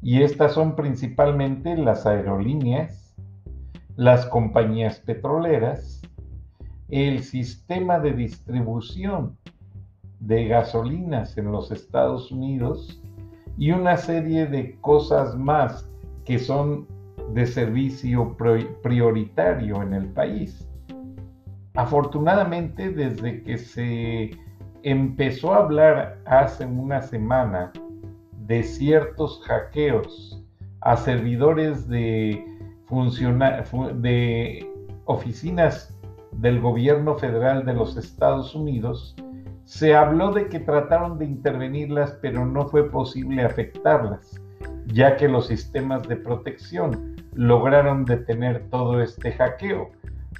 Y 0.00 0.22
estas 0.22 0.52
son 0.52 0.76
principalmente 0.76 1.76
las 1.76 2.06
aerolíneas, 2.06 3.16
las 3.96 4.24
compañías 4.26 5.00
petroleras, 5.00 6.02
el 6.88 7.24
sistema 7.24 7.98
de 7.98 8.12
distribución 8.12 9.36
de 10.20 10.46
gasolinas 10.46 11.36
en 11.36 11.50
los 11.50 11.72
Estados 11.72 12.30
Unidos 12.30 13.02
y 13.58 13.70
una 13.70 13.96
serie 13.96 14.46
de 14.46 14.76
cosas 14.80 15.36
más 15.36 15.88
que 16.24 16.38
son 16.38 16.86
de 17.32 17.46
servicio 17.46 18.36
prioritario 18.82 19.82
en 19.82 19.94
el 19.94 20.06
país. 20.08 20.68
Afortunadamente, 21.74 22.90
desde 22.90 23.42
que 23.42 23.58
se 23.58 24.30
empezó 24.82 25.52
a 25.52 25.58
hablar 25.58 26.18
hace 26.26 26.64
una 26.64 27.02
semana 27.02 27.72
de 28.46 28.62
ciertos 28.62 29.42
hackeos 29.44 30.42
a 30.80 30.96
servidores 30.96 31.88
de 31.88 32.44
oficinas 35.06 35.98
del 36.32 36.60
gobierno 36.60 37.16
federal 37.16 37.64
de 37.64 37.74
los 37.74 37.96
Estados 37.96 38.54
Unidos, 38.54 39.16
se 39.66 39.96
habló 39.96 40.32
de 40.32 40.48
que 40.48 40.60
trataron 40.60 41.18
de 41.18 41.24
intervenirlas, 41.24 42.16
pero 42.22 42.46
no 42.46 42.68
fue 42.68 42.88
posible 42.88 43.42
afectarlas, 43.42 44.40
ya 44.86 45.16
que 45.16 45.28
los 45.28 45.48
sistemas 45.48 46.06
de 46.06 46.14
protección 46.14 47.16
lograron 47.34 48.04
detener 48.04 48.70
todo 48.70 49.02
este 49.02 49.32
hackeo. 49.32 49.90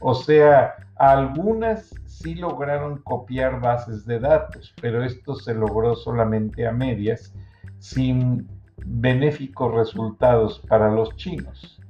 O 0.00 0.14
sea, 0.14 0.74
algunas 0.94 1.92
sí 2.06 2.36
lograron 2.36 2.98
copiar 3.02 3.60
bases 3.60 4.06
de 4.06 4.20
datos, 4.20 4.72
pero 4.80 5.04
esto 5.04 5.34
se 5.34 5.54
logró 5.54 5.96
solamente 5.96 6.64
a 6.64 6.70
medias, 6.70 7.34
sin 7.80 8.46
benéficos 8.86 9.74
resultados 9.74 10.62
para 10.68 10.88
los 10.88 11.14
chinos. 11.16 11.80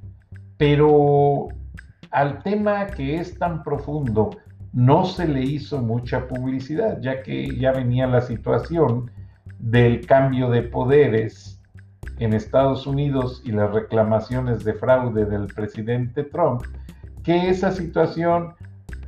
Pero 0.57 1.49
al 2.09 2.41
tema 2.41 2.87
que 2.87 3.17
es 3.19 3.37
tan 3.37 3.61
profundo 3.61 4.31
no 4.77 5.05
se 5.05 5.27
le 5.27 5.41
hizo 5.41 5.81
mucha 5.81 6.27
publicidad, 6.27 7.01
ya 7.01 7.23
que 7.23 7.57
ya 7.57 7.71
venía 7.71 8.05
la 8.05 8.21
situación 8.21 9.09
del 9.57 10.05
cambio 10.05 10.51
de 10.51 10.61
poderes 10.61 11.59
en 12.19 12.33
Estados 12.33 12.85
Unidos 12.85 13.41
y 13.43 13.53
las 13.53 13.71
reclamaciones 13.73 14.63
de 14.63 14.75
fraude 14.75 15.25
del 15.25 15.47
presidente 15.47 16.25
Trump, 16.25 16.61
que 17.23 17.49
esa 17.49 17.71
situación 17.71 18.53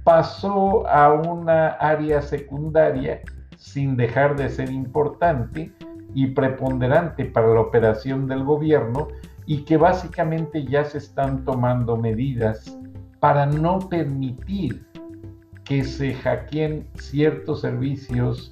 pasó 0.04 0.88
a 0.88 1.14
una 1.14 1.68
área 1.68 2.24
secundaria 2.24 3.22
sin 3.56 3.96
dejar 3.96 4.38
de 4.38 4.50
ser 4.50 4.72
importante 4.72 5.72
y 6.16 6.32
preponderante 6.32 7.26
para 7.26 7.54
la 7.54 7.62
operación 7.62 8.26
del 8.28 8.44
gobierno 8.44 9.10
y 9.46 9.66
que 9.66 9.78
básicamente 9.78 10.66
ya 10.66 10.84
se 10.84 10.98
están 10.98 11.46
tomando 11.46 11.96
medidas 11.96 12.76
para 13.20 13.46
no 13.46 13.78
permitir 13.78 14.89
que 15.70 15.84
se 15.84 16.16
hackeen 16.16 16.88
ciertos 16.96 17.62
servicios 17.62 18.52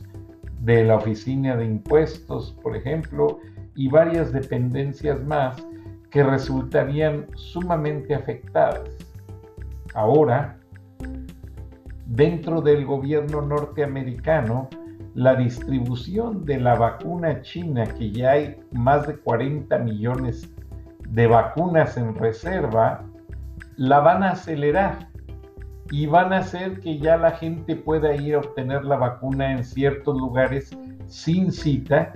de 0.61 0.83
la 0.83 0.97
oficina 0.97 1.57
de 1.57 1.65
impuestos, 1.65 2.55
por 2.61 2.75
ejemplo, 2.75 3.39
y 3.73 3.89
varias 3.89 4.31
dependencias 4.31 5.25
más 5.25 5.57
que 6.11 6.21
resultarían 6.23 7.25
sumamente 7.33 8.13
afectadas. 8.13 8.87
Ahora, 9.95 10.59
dentro 12.05 12.61
del 12.61 12.85
gobierno 12.85 13.41
norteamericano, 13.41 14.69
la 15.15 15.33
distribución 15.33 16.45
de 16.45 16.59
la 16.59 16.75
vacuna 16.75 17.41
china, 17.41 17.85
que 17.85 18.11
ya 18.11 18.33
hay 18.33 18.59
más 18.71 19.07
de 19.07 19.17
40 19.17 19.75
millones 19.79 20.53
de 21.09 21.25
vacunas 21.25 21.97
en 21.97 22.13
reserva, 22.13 23.03
la 23.75 24.01
van 24.01 24.21
a 24.21 24.33
acelerar 24.33 25.06
y 25.91 26.05
van 26.05 26.33
a 26.33 26.39
hacer 26.39 26.79
que 26.79 26.99
ya 26.99 27.17
la 27.17 27.31
gente 27.31 27.75
pueda 27.75 28.15
ir 28.15 28.35
a 28.35 28.39
obtener 28.39 28.83
la 28.83 28.97
vacuna 28.97 29.53
en 29.53 29.63
ciertos 29.63 30.17
lugares 30.17 30.75
sin 31.07 31.51
cita 31.51 32.13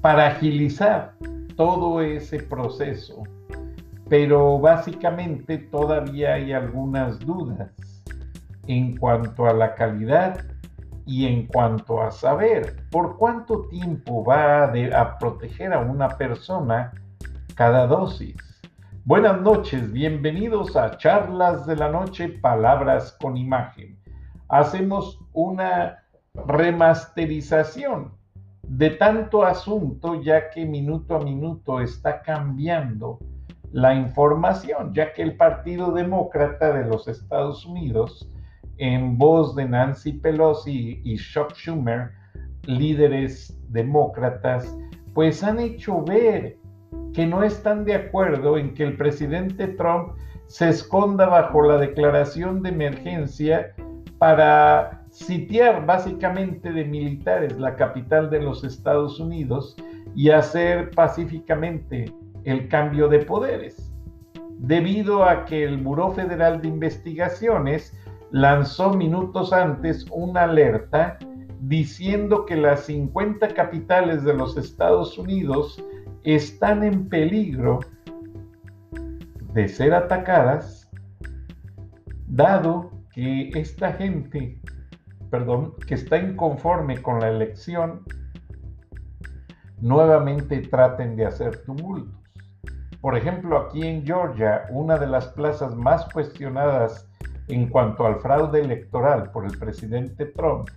para 0.00 0.28
agilizar 0.28 1.14
todo 1.56 2.00
ese 2.00 2.40
proceso. 2.40 3.22
Pero 4.08 4.58
básicamente 4.58 5.58
todavía 5.58 6.34
hay 6.34 6.52
algunas 6.52 7.18
dudas 7.20 7.70
en 8.66 8.96
cuanto 8.96 9.46
a 9.46 9.54
la 9.54 9.74
calidad 9.74 10.44
y 11.06 11.26
en 11.26 11.46
cuanto 11.46 12.02
a 12.02 12.10
saber 12.10 12.76
por 12.90 13.16
cuánto 13.16 13.62
tiempo 13.68 14.24
va 14.24 14.64
a, 14.64 15.00
a 15.00 15.18
proteger 15.18 15.72
a 15.72 15.80
una 15.80 16.08
persona 16.08 16.92
cada 17.54 17.86
dosis. 17.86 18.36
Buenas 19.04 19.40
noches, 19.40 19.90
bienvenidos 19.90 20.76
a 20.76 20.96
Charlas 20.96 21.66
de 21.66 21.74
la 21.74 21.88
Noche, 21.88 22.28
Palabras 22.28 23.18
con 23.20 23.36
Imagen. 23.36 23.98
Hacemos 24.48 25.18
una 25.32 26.04
remasterización 26.46 28.12
de 28.62 28.90
tanto 28.90 29.44
asunto, 29.44 30.22
ya 30.22 30.50
que 30.50 30.64
minuto 30.64 31.16
a 31.16 31.24
minuto 31.24 31.80
está 31.80 32.22
cambiando 32.22 33.18
la 33.72 33.92
información, 33.92 34.94
ya 34.94 35.12
que 35.12 35.22
el 35.22 35.36
Partido 35.36 35.90
Demócrata 35.90 36.72
de 36.72 36.84
los 36.84 37.08
Estados 37.08 37.66
Unidos, 37.66 38.30
en 38.78 39.18
voz 39.18 39.56
de 39.56 39.64
Nancy 39.64 40.12
Pelosi 40.12 41.00
y 41.02 41.16
Chuck 41.16 41.54
Schumer, 41.54 42.12
líderes 42.66 43.58
demócratas, 43.68 44.78
pues 45.12 45.42
han 45.42 45.58
hecho 45.58 46.04
ver 46.04 46.61
que 47.12 47.26
no 47.26 47.42
están 47.42 47.84
de 47.84 47.94
acuerdo 47.94 48.56
en 48.56 48.74
que 48.74 48.84
el 48.84 48.96
presidente 48.96 49.68
Trump 49.68 50.14
se 50.46 50.68
esconda 50.68 51.26
bajo 51.26 51.62
la 51.62 51.78
declaración 51.78 52.62
de 52.62 52.70
emergencia 52.70 53.74
para 54.18 55.04
sitiar 55.10 55.84
básicamente 55.84 56.72
de 56.72 56.84
militares 56.84 57.58
la 57.58 57.76
capital 57.76 58.30
de 58.30 58.40
los 58.40 58.64
Estados 58.64 59.20
Unidos 59.20 59.76
y 60.14 60.30
hacer 60.30 60.90
pacíficamente 60.90 62.12
el 62.44 62.68
cambio 62.68 63.08
de 63.08 63.20
poderes, 63.20 63.92
debido 64.58 65.24
a 65.24 65.44
que 65.44 65.64
el 65.64 65.78
Buró 65.78 66.12
Federal 66.12 66.60
de 66.60 66.68
Investigaciones 66.68 67.96
lanzó 68.30 68.94
minutos 68.94 69.52
antes 69.52 70.06
una 70.10 70.44
alerta 70.44 71.18
diciendo 71.60 72.44
que 72.46 72.56
las 72.56 72.86
50 72.86 73.48
capitales 73.48 74.24
de 74.24 74.34
los 74.34 74.56
Estados 74.56 75.18
Unidos 75.18 75.82
están 76.24 76.84
en 76.84 77.08
peligro 77.08 77.80
de 79.52 79.68
ser 79.68 79.92
atacadas, 79.92 80.90
dado 82.26 82.90
que 83.12 83.50
esta 83.54 83.92
gente, 83.92 84.58
perdón, 85.30 85.74
que 85.86 85.94
está 85.94 86.18
inconforme 86.18 87.02
con 87.02 87.20
la 87.20 87.28
elección, 87.28 88.02
nuevamente 89.80 90.60
traten 90.60 91.16
de 91.16 91.26
hacer 91.26 91.64
tumultos. 91.64 92.14
Por 93.00 93.16
ejemplo, 93.16 93.58
aquí 93.58 93.84
en 93.84 94.06
Georgia, 94.06 94.66
una 94.70 94.96
de 94.96 95.08
las 95.08 95.26
plazas 95.28 95.74
más 95.74 96.06
cuestionadas 96.12 97.08
en 97.48 97.68
cuanto 97.68 98.06
al 98.06 98.20
fraude 98.20 98.60
electoral 98.60 99.32
por 99.32 99.44
el 99.44 99.58
presidente 99.58 100.26
Trump, 100.26 100.70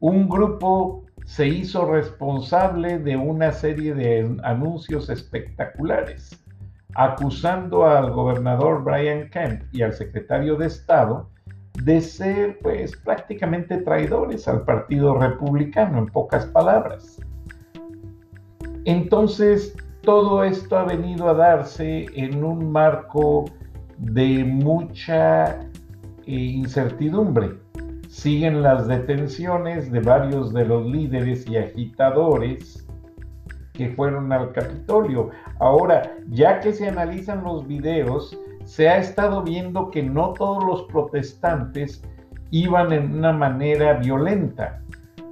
un 0.00 0.28
grupo 0.28 1.05
se 1.26 1.48
hizo 1.48 1.92
responsable 1.92 2.98
de 2.98 3.16
una 3.16 3.52
serie 3.52 3.94
de 3.94 4.38
anuncios 4.44 5.10
espectaculares, 5.10 6.42
acusando 6.94 7.84
al 7.84 8.12
gobernador 8.12 8.82
Brian 8.84 9.28
Kemp 9.28 9.62
y 9.72 9.82
al 9.82 9.92
secretario 9.92 10.56
de 10.56 10.66
Estado 10.66 11.28
de 11.82 12.00
ser 12.00 12.58
pues 12.62 12.96
prácticamente 12.96 13.76
traidores 13.78 14.46
al 14.48 14.62
Partido 14.64 15.18
Republicano, 15.18 15.98
en 15.98 16.06
pocas 16.06 16.46
palabras. 16.46 17.20
Entonces, 18.84 19.76
todo 20.02 20.44
esto 20.44 20.78
ha 20.78 20.84
venido 20.84 21.28
a 21.28 21.34
darse 21.34 22.06
en 22.14 22.44
un 22.44 22.70
marco 22.70 23.46
de 23.98 24.44
mucha 24.44 25.58
eh, 26.24 26.32
incertidumbre. 26.32 27.65
Siguen 28.16 28.62
las 28.62 28.88
detenciones 28.88 29.92
de 29.92 30.00
varios 30.00 30.54
de 30.54 30.64
los 30.64 30.86
líderes 30.86 31.46
y 31.46 31.58
agitadores 31.58 32.88
que 33.74 33.90
fueron 33.90 34.32
al 34.32 34.52
Capitolio. 34.52 35.28
Ahora, 35.58 36.16
ya 36.30 36.60
que 36.60 36.72
se 36.72 36.88
analizan 36.88 37.44
los 37.44 37.66
videos, 37.66 38.34
se 38.64 38.88
ha 38.88 38.96
estado 38.96 39.42
viendo 39.42 39.90
que 39.90 40.02
no 40.02 40.32
todos 40.32 40.64
los 40.64 40.84
protestantes 40.84 42.02
iban 42.50 42.90
en 42.94 43.18
una 43.18 43.34
manera 43.34 43.98
violenta. 43.98 44.80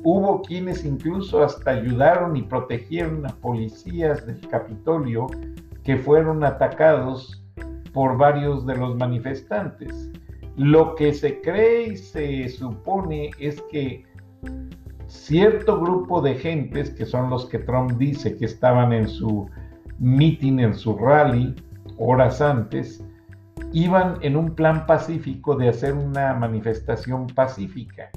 Hubo 0.03 0.43
quienes 0.43 0.85
incluso 0.85 1.43
hasta 1.43 1.71
ayudaron 1.71 2.37
y 2.37 2.43
protegieron 2.43 3.25
a 3.25 3.31
policías 3.31 4.27
del 4.27 4.47
Capitolio 4.47 5.29
que 5.85 5.97
fueron 5.97 6.45
atacados 6.45 7.43
por 7.95 8.19
varios 8.19 8.67
de 8.67 8.77
los 8.77 8.95
manifestantes. 8.95 10.11
Lo 10.57 10.95
que 10.95 11.13
se 11.13 11.41
cree 11.41 11.89
y 11.89 11.97
se 11.97 12.49
supone 12.49 13.31
es 13.39 13.61
que 13.71 14.05
cierto 15.07 15.81
grupo 15.81 16.21
de 16.21 16.35
gentes, 16.35 16.91
que 16.91 17.07
son 17.07 17.31
los 17.31 17.47
que 17.47 17.59
Trump 17.59 17.93
dice 17.93 18.37
que 18.37 18.45
estaban 18.45 18.93
en 18.93 19.09
su 19.09 19.49
meeting, 19.99 20.59
en 20.59 20.75
su 20.75 20.97
rally, 20.97 21.55
horas 21.99 22.41
antes, 22.41 23.05
iban 23.73 24.19
en 24.23 24.37
un 24.37 24.55
plan 24.55 24.87
pacífico 24.87 25.57
de 25.57 25.69
hacer 25.69 25.95
una 25.95 26.35
manifestación 26.35 27.27
pacífica 27.27 28.11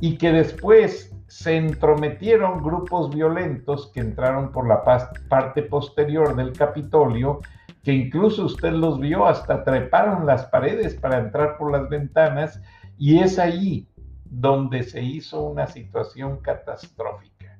y 0.00 0.16
que 0.16 0.32
después 0.32 1.14
se 1.26 1.56
entrometieron 1.56 2.62
grupos 2.62 3.14
violentos 3.14 3.90
que 3.94 4.00
entraron 4.00 4.50
por 4.50 4.66
la 4.66 4.82
parte 5.28 5.62
posterior 5.62 6.34
del 6.34 6.52
Capitolio, 6.52 7.40
que 7.82 7.92
incluso 7.92 8.44
usted 8.44 8.72
los 8.72 9.00
vio, 9.00 9.26
hasta 9.26 9.64
treparon 9.64 10.26
las 10.26 10.46
paredes 10.46 10.94
para 10.94 11.18
entrar 11.18 11.56
por 11.56 11.72
las 11.72 11.88
ventanas, 11.88 12.60
y 12.98 13.18
es 13.18 13.38
ahí 13.38 13.88
donde 14.24 14.82
se 14.82 15.02
hizo 15.02 15.42
una 15.42 15.66
situación 15.66 16.38
catastrófica. 16.38 17.58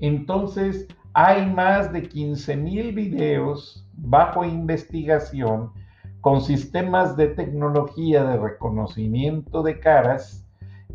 Entonces, 0.00 0.86
hay 1.12 1.46
más 1.46 1.92
de 1.92 2.02
15 2.02 2.56
mil 2.56 2.92
videos 2.92 3.86
bajo 3.94 4.44
investigación 4.44 5.72
con 6.20 6.40
sistemas 6.40 7.16
de 7.16 7.28
tecnología 7.28 8.24
de 8.24 8.36
reconocimiento 8.36 9.62
de 9.62 9.80
caras. 9.80 10.46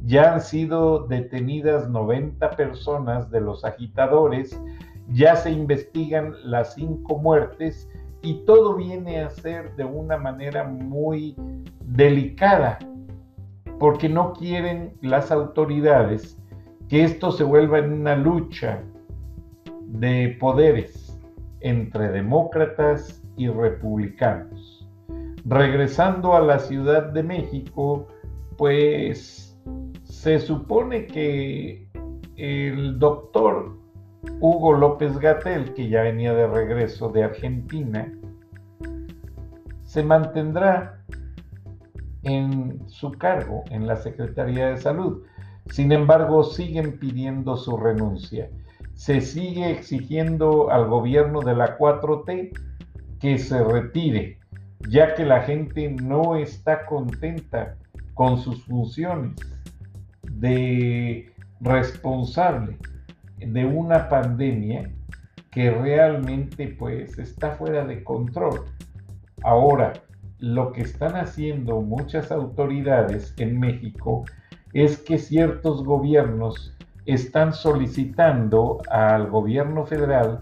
Ya 0.04 0.34
han 0.34 0.42
sido 0.42 1.08
detenidas 1.08 1.90
90 1.90 2.52
personas 2.52 3.30
de 3.32 3.42
los 3.42 3.64
agitadores, 3.66 4.58
ya 5.10 5.36
se 5.36 5.52
investigan 5.52 6.34
las 6.44 6.74
cinco 6.76 7.18
muertes 7.18 7.90
y 8.24 8.46
todo 8.46 8.76
viene 8.76 9.20
a 9.20 9.30
ser 9.30 9.76
de 9.76 9.84
una 9.84 10.18
manera 10.18 10.64
muy 10.64 11.36
delicada, 11.82 12.80
porque 13.80 14.08
no 14.08 14.32
quieren 14.34 14.94
las 15.02 15.30
autoridades 15.30 16.40
que 16.88 17.04
esto 17.04 17.32
se 17.32 17.44
vuelva 17.44 17.80
en 17.80 17.92
una 17.92 18.16
lucha 18.16 18.82
de 19.88 20.38
poderes 20.40 21.20
entre 21.60 22.10
demócratas 22.10 23.22
y 23.36 23.50
republicanos. 23.50 24.88
Regresando 25.46 26.34
a 26.34 26.40
la 26.40 26.60
Ciudad 26.60 27.12
de 27.12 27.24
México, 27.24 28.08
pues 28.58 29.60
se 30.04 30.40
supone 30.40 31.08
que 31.08 31.90
el 32.38 32.98
doctor 33.00 33.83
Hugo 34.40 34.74
López 34.74 35.18
Gatel, 35.18 35.74
que 35.74 35.90
ya 35.90 36.04
venía 36.04 36.34
de 36.34 36.48
regreso 36.48 37.10
de 37.10 37.24
Argentina, 37.24 38.12
se 39.86 40.04
mantendrá 40.04 41.04
en 42.24 42.82
su 42.88 43.12
cargo 43.12 43.64
en 43.70 43.86
la 43.86 43.98
Secretaría 43.98 44.70
de 44.70 44.78
Salud. 44.78 45.24
Sin 45.70 45.92
embargo, 45.92 46.44
siguen 46.44 47.00
pidiendo 47.00 47.58
su 47.58 47.78
renuncia. 47.78 48.50
Se 48.94 49.22
sigue 49.22 49.72
exigiendo 49.72 50.72
al 50.72 50.88
gobierno 50.88 51.42
de 51.42 51.56
la 51.56 51.78
4T 51.78 52.52
que 53.20 53.38
se 53.38 53.64
retire, 53.64 54.40
ya 54.90 55.16
que 55.16 55.26
la 55.26 55.42
gente 55.42 55.90
no 55.90 56.36
está 56.36 56.86
contenta 56.86 57.76
con 58.14 58.38
sus 58.38 58.64
funciones 58.66 59.36
de 60.24 61.32
responsable 61.62 62.78
de 63.48 63.66
una 63.66 64.10
pandemia 64.10 64.92
que 65.52 65.72
realmente 65.72 66.76
pues 66.80 67.18
está 67.20 67.52
fuera 67.52 67.86
de 67.86 68.04
control. 68.04 68.62
Ahora, 69.44 69.94
lo 70.40 70.72
que 70.72 70.82
están 70.82 71.16
haciendo 71.16 71.82
muchas 71.82 72.32
autoridades 72.32 73.34
en 73.38 73.60
México 73.60 74.26
es 74.74 74.98
que 74.98 75.18
ciertos 75.18 75.84
gobiernos 75.84 76.76
están 77.06 77.54
solicitando 77.54 78.82
al 78.90 79.28
gobierno 79.28 79.86
federal 79.86 80.40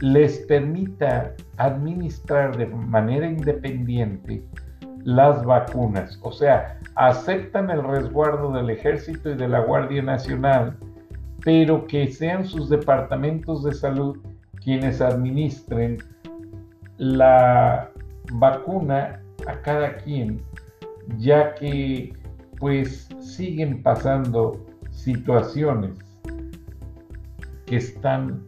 les 0.00 0.38
permita 0.46 1.34
administrar 1.58 2.56
de 2.56 2.66
manera 2.66 3.26
independiente 3.26 4.42
las 5.04 5.44
vacunas. 5.44 6.18
O 6.22 6.32
sea, 6.32 6.78
aceptan 6.94 7.70
el 7.70 7.82
resguardo 7.82 8.52
del 8.52 8.70
ejército 8.70 9.30
y 9.30 9.36
de 9.36 9.48
la 9.48 9.60
Guardia 9.60 10.02
Nacional, 10.02 10.76
pero 11.44 11.86
que 11.86 12.08
sean 12.08 12.44
sus 12.44 12.68
departamentos 12.68 13.64
de 13.64 13.72
salud 13.72 14.18
quienes 14.62 15.00
administren 15.00 15.98
la 16.98 17.90
vacuna 18.32 19.22
a 19.46 19.60
cada 19.62 19.96
quien, 19.96 20.42
ya 21.18 21.54
que 21.54 22.12
pues 22.58 23.08
siguen 23.18 23.82
pasando 23.82 24.66
situaciones 24.90 25.98
que 27.66 27.76
están 27.76 28.42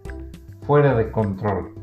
fuera 0.67 0.95
de 0.95 1.11
control. 1.11 1.75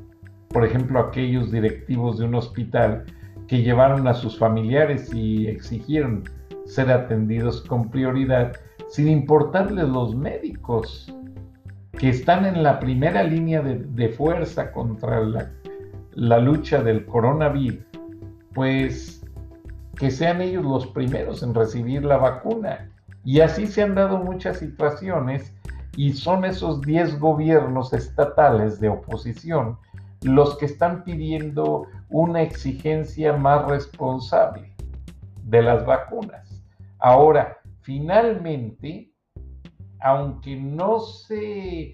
Por 0.50 0.66
ejemplo, 0.66 1.00
aquellos 1.00 1.52
directivos 1.52 2.20
de 2.20 2.26
un 2.26 2.36
hospital 2.36 3.06
que 3.48 3.64
llevaron 3.64 4.08
a 4.08 4.14
sus 4.14 4.38
familiares 4.38 5.12
y 5.14 5.48
exigieron 5.48 6.24
ser 6.66 6.92
atendidos 6.92 7.62
con 7.62 7.90
prioridad, 7.90 8.54
sin 8.90 9.08
importarles 9.08 9.88
los 9.88 10.16
médicos 10.16 11.14
que 11.98 12.10
están 12.10 12.46
en 12.46 12.64
la 12.64 12.80
primera 12.80 13.24
línea 13.24 13.62
de, 13.62 14.10
fuerza 14.10 14.72
contra 14.72 15.22
la, 15.22 15.52
la 16.14 16.40
lucha 16.40 16.82
del 16.82 17.06
coronavirus, 17.06 17.86
pues 18.54 19.26
que 19.96 20.10
sean 20.10 20.42
ellos 20.42 20.64
los 20.64 20.88
primeros 20.88 21.44
en 21.44 21.54
recibir 21.54 22.04
la 22.06 22.18
vacuna. 22.18 22.90
Y 23.26 23.42
así 23.42 23.68
se 23.68 23.84
han 23.84 23.96
dado 23.96 24.18
muchas 24.18 24.58
situaciones 24.60 25.54
y 25.96 26.14
son 26.14 26.46
esos 26.46 26.82
10 26.82 27.20
gobiernos 27.20 27.94
estatales 27.94 28.80
de 28.80 28.90
oposición 28.90 29.78
los 30.22 30.58
que 30.58 30.66
están 30.66 31.04
pidiendo 31.04 31.86
una 32.10 32.42
exigencia 32.42 33.34
más 33.34 33.66
responsable 33.68 34.74
de 35.44 35.62
las 35.62 35.86
vacunas. 35.86 36.64
Ahora, 37.00 37.59
finalmente, 37.90 39.10
aunque 40.00 40.56
no 40.56 41.00
se 41.00 41.92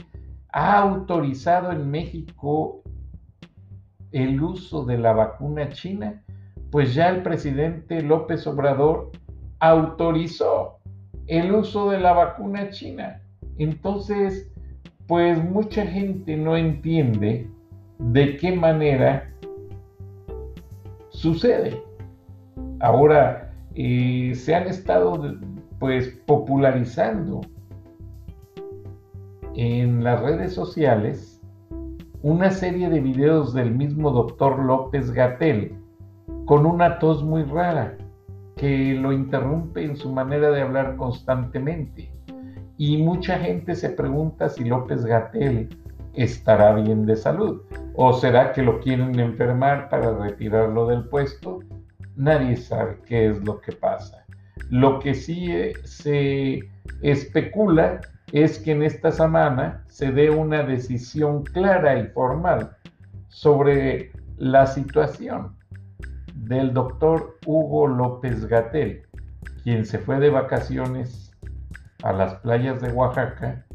ha 0.51 0.79
autorizado 0.79 1.71
en 1.71 1.89
México 1.89 2.83
el 4.11 4.43
uso 4.43 4.83
de 4.83 4.97
la 4.97 5.13
vacuna 5.13 5.69
china, 5.69 6.21
pues 6.69 6.93
ya 6.93 7.07
el 7.07 7.23
presidente 7.23 8.01
López 8.01 8.45
Obrador 8.45 9.11
autorizó 9.61 10.79
el 11.27 11.55
uso 11.55 11.89
de 11.91 12.01
la 12.01 12.11
vacuna 12.11 12.71
china. 12.71 13.21
Entonces, 13.57 14.51
pues 15.07 15.41
mucha 15.41 15.87
gente 15.87 16.35
no 16.35 16.57
entiende 16.57 17.49
de 17.99 18.35
qué 18.35 18.51
manera 18.51 19.33
sucede. 21.07 21.81
Ahora 22.81 23.53
eh, 23.75 24.33
se 24.35 24.55
han 24.55 24.67
estado 24.67 25.37
pues 25.79 26.09
popularizando 26.25 27.41
en 29.55 30.03
las 30.03 30.21
redes 30.21 30.53
sociales 30.53 31.41
una 32.21 32.49
serie 32.49 32.89
de 32.89 32.99
videos 32.99 33.53
del 33.53 33.71
mismo 33.71 34.11
doctor 34.11 34.59
López 34.59 35.11
Gatel 35.11 35.77
con 36.45 36.65
una 36.65 36.99
tos 36.99 37.23
muy 37.23 37.43
rara 37.43 37.97
que 38.55 38.93
lo 38.93 39.11
interrumpe 39.11 39.83
en 39.83 39.97
su 39.97 40.11
manera 40.11 40.49
de 40.51 40.61
hablar 40.61 40.95
constantemente. 40.95 42.11
Y 42.77 42.97
mucha 42.97 43.37
gente 43.39 43.75
se 43.75 43.89
pregunta 43.89 44.49
si 44.49 44.63
López 44.63 45.05
Gatel 45.05 45.69
estará 46.13 46.73
bien 46.73 47.05
de 47.05 47.15
salud 47.15 47.61
o 47.95 48.13
será 48.13 48.53
que 48.53 48.61
lo 48.61 48.79
quieren 48.79 49.19
enfermar 49.19 49.89
para 49.89 50.17
retirarlo 50.17 50.87
del 50.87 51.07
puesto. 51.07 51.59
Nadie 52.15 52.57
sabe 52.57 52.97
qué 53.05 53.29
es 53.29 53.43
lo 53.43 53.59
que 53.59 53.73
pasa. 53.73 54.24
Lo 54.69 54.99
que 54.99 55.13
sí 55.13 55.51
eh, 55.51 55.73
se 55.83 56.59
especula 57.01 58.01
es 58.31 58.59
que 58.59 58.71
en 58.71 58.83
esta 58.83 59.11
semana 59.11 59.83
se 59.87 60.11
dé 60.11 60.29
una 60.29 60.63
decisión 60.63 61.43
clara 61.43 61.99
y 61.99 62.07
formal 62.07 62.75
sobre 63.29 64.11
la 64.37 64.65
situación 64.67 65.55
del 66.33 66.73
doctor 66.73 67.37
Hugo 67.45 67.87
López 67.87 68.45
Gatel, 68.45 69.03
quien 69.63 69.85
se 69.85 69.99
fue 69.99 70.19
de 70.19 70.29
vacaciones 70.29 71.31
a 72.03 72.13
las 72.13 72.35
playas 72.35 72.81
de 72.81 72.91
Oaxaca 72.91 73.65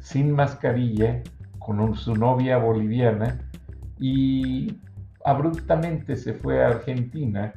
sin 0.00 0.32
mascarilla 0.32 1.22
con 1.58 1.94
su 1.94 2.14
novia 2.14 2.58
boliviana 2.58 3.38
y 3.98 4.80
abruptamente 5.24 6.16
se 6.16 6.32
fue 6.34 6.64
a 6.64 6.68
Argentina 6.68 7.52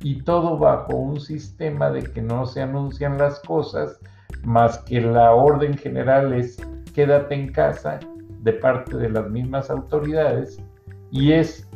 y 0.00 0.22
todo 0.22 0.58
bajo 0.58 0.96
un 0.96 1.20
sistema 1.20 1.90
de 1.90 2.02
que 2.02 2.22
no 2.22 2.46
se 2.46 2.62
anuncian 2.62 3.18
las 3.18 3.40
cosas 3.40 3.98
más 4.44 4.78
que 4.78 5.00
la 5.00 5.32
orden 5.32 5.76
general 5.76 6.32
es 6.32 6.56
quédate 6.94 7.34
en 7.34 7.52
casa 7.52 7.98
de 8.40 8.52
parte 8.52 8.96
de 8.96 9.10
las 9.10 9.28
mismas 9.30 9.70
autoridades 9.70 10.62
y 11.10 11.32
es 11.32 11.68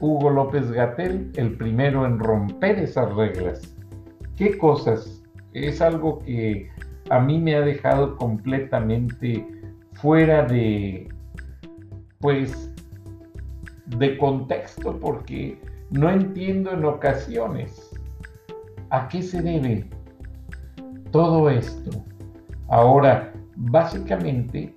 Hugo 0.00 0.30
López 0.30 0.70
Gatel 0.70 1.30
el 1.36 1.56
primero 1.56 2.06
en 2.06 2.18
romper 2.18 2.78
esas 2.78 3.14
reglas. 3.14 3.74
¿Qué 4.36 4.56
cosas? 4.56 5.22
Es 5.52 5.82
algo 5.82 6.20
que 6.20 6.70
a 7.10 7.20
mí 7.20 7.38
me 7.38 7.56
ha 7.56 7.60
dejado 7.60 8.16
completamente 8.16 9.46
fuera 9.94 10.44
de, 10.44 11.08
pues, 12.20 12.72
de 13.86 14.16
contexto 14.16 14.98
porque 14.98 15.60
no 15.90 16.10
entiendo 16.10 16.72
en 16.72 16.84
ocasiones 16.84 17.90
a 18.90 19.08
qué 19.08 19.22
se 19.22 19.42
debe 19.42 19.88
todo 21.10 21.50
esto. 21.50 22.04
Ahora, 22.68 23.32
básicamente, 23.56 24.74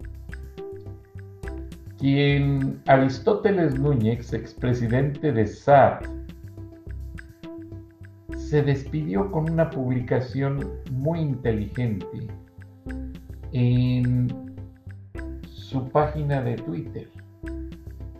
quien 1.99 2.81
Aristóteles 2.87 3.79
Núñez, 3.79 4.33
expresidente 4.33 5.31
de 5.31 5.45
SAT, 5.45 6.05
se 8.35 8.61
despidió 8.61 9.31
con 9.31 9.49
una 9.49 9.69
publicación 9.69 10.59
muy 10.91 11.19
inteligente 11.19 12.27
en 13.51 14.27
su 15.45 15.89
página 15.89 16.41
de 16.41 16.55
Twitter. 16.55 17.09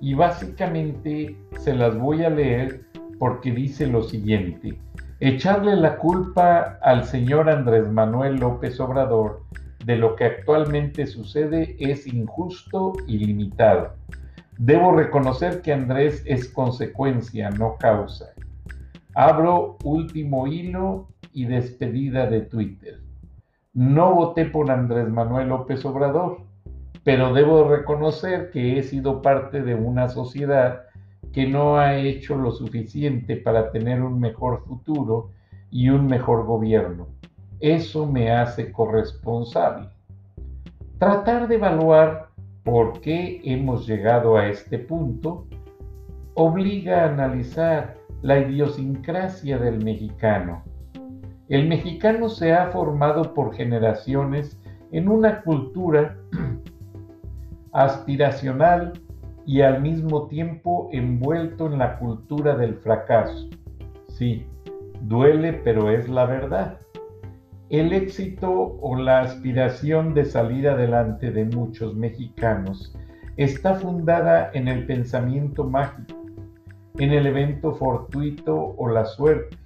Y 0.02 0.14
básicamente 0.14 1.38
se 1.64 1.74
las 1.74 1.98
voy 1.98 2.26
a 2.26 2.30
leer 2.30 2.82
porque 3.20 3.52
dice 3.52 3.88
lo 3.88 4.04
siguiente. 4.04 4.78
Echarle 5.22 5.78
la 5.78 5.96
culpa 5.96 6.78
al 6.82 7.06
señor 7.06 7.50
Andrés 7.50 7.90
Manuel 7.90 8.36
López 8.36 8.82
Obrador 8.82 9.44
de 9.86 9.96
lo 9.96 10.18
que 10.18 10.26
actualmente 10.26 11.08
sucede 11.08 11.78
es 11.80 12.06
injusto 12.06 12.92
y 13.08 13.18
limitado. 13.20 13.94
Debo 14.58 14.92
reconocer 14.92 15.62
que 15.62 15.72
Andrés 15.72 16.22
es 16.26 16.50
consecuencia, 16.50 17.50
no 17.50 17.78
causa. 17.80 18.34
Abro 19.16 19.78
último 19.86 20.48
hilo 20.48 21.08
y 21.32 21.46
despedida 21.46 22.28
de 22.28 22.42
Twitter. 22.42 23.00
No 23.74 24.14
voté 24.14 24.46
por 24.46 24.70
Andrés 24.70 25.08
Manuel 25.08 25.48
López 25.48 25.86
Obrador, 25.86 26.42
pero 27.06 27.34
debo 27.34 27.70
reconocer 27.70 28.52
que 28.52 28.78
he 28.78 28.84
sido 28.84 29.22
parte 29.22 29.62
de 29.62 29.76
una 29.76 30.10
sociedad 30.10 30.84
que 31.32 31.48
no 31.48 31.78
ha 31.78 31.96
hecho 31.96 32.36
lo 32.36 32.52
suficiente 32.52 33.38
para 33.38 33.72
tener 33.72 34.02
un 34.02 34.20
mejor 34.20 34.64
futuro 34.66 35.30
y 35.72 35.90
un 35.90 36.08
mejor 36.08 36.46
gobierno. 36.46 37.08
Eso 37.60 38.06
me 38.06 38.32
hace 38.32 38.72
corresponsable. 38.72 39.88
Tratar 41.00 41.48
de 41.48 41.56
evaluar 41.56 42.30
por 42.64 43.02
qué 43.02 43.42
hemos 43.44 43.88
llegado 43.88 44.38
a 44.38 44.48
este 44.48 44.80
punto 44.80 45.48
obliga 46.36 47.02
a 47.02 47.10
analizar 47.10 47.98
la 48.22 48.40
idiosincrasia 48.40 49.58
del 49.58 49.84
mexicano. 49.84 50.64
El 51.50 51.68
mexicano 51.68 52.30
se 52.30 52.54
ha 52.54 52.68
formado 52.68 53.34
por 53.34 53.54
generaciones 53.54 54.60
en 54.92 55.10
una 55.10 55.42
cultura 55.42 56.18
aspiracional 57.74 58.94
y 59.46 59.62
al 59.62 59.82
mismo 59.82 60.28
tiempo 60.28 60.90
envuelto 60.92 61.68
en 61.68 61.78
la 61.80 61.98
cultura 62.00 62.56
del 62.56 62.76
fracaso. 62.76 63.50
Sí, 64.08 64.46
duele, 65.02 65.54
pero 65.54 65.90
es 65.90 66.08
la 66.08 66.26
verdad. 66.26 66.78
El 67.70 67.92
éxito 67.94 68.78
o 68.82 68.96
la 68.96 69.22
aspiración 69.22 70.14
de 70.14 70.26
salir 70.26 70.68
adelante 70.68 71.32
de 71.32 71.46
muchos 71.46 71.96
mexicanos 71.96 72.96
está 73.38 73.76
fundada 73.76 74.52
en 74.54 74.68
el 74.68 74.86
pensamiento 74.86 75.64
mágico, 75.64 76.22
en 77.00 77.12
el 77.12 77.26
evento 77.26 77.74
fortuito 77.74 78.76
o 78.78 78.90
la 78.90 79.06
suerte, 79.06 79.58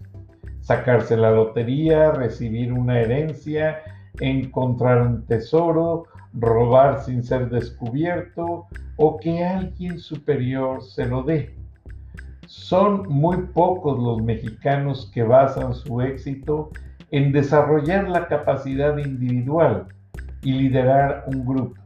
sacarse 0.62 1.18
la 1.18 1.32
lotería, 1.32 2.12
recibir 2.12 2.72
una 2.72 3.00
herencia, 3.02 3.80
encontrar 4.20 5.02
un 5.02 5.26
tesoro, 5.26 6.06
robar 6.40 7.04
sin 7.04 7.24
ser 7.24 7.50
descubierto 7.50 8.68
o 8.96 9.18
que 9.18 9.44
alguien 9.44 10.00
superior 10.00 10.84
se 10.84 11.06
lo 11.06 11.24
dé. 11.24 11.56
Son 12.46 13.08
muy 13.10 13.38
pocos 13.54 14.00
los 14.00 14.22
mexicanos 14.22 15.12
que 15.14 15.24
basan 15.24 15.74
su 15.74 16.02
éxito 16.02 16.70
en 17.12 17.32
desarrollar 17.32 18.10
la 18.10 18.28
capacidad 18.28 18.98
individual 18.98 19.88
y 20.42 20.54
liderar 20.54 21.26
un 21.28 21.46
grupo, 21.46 21.82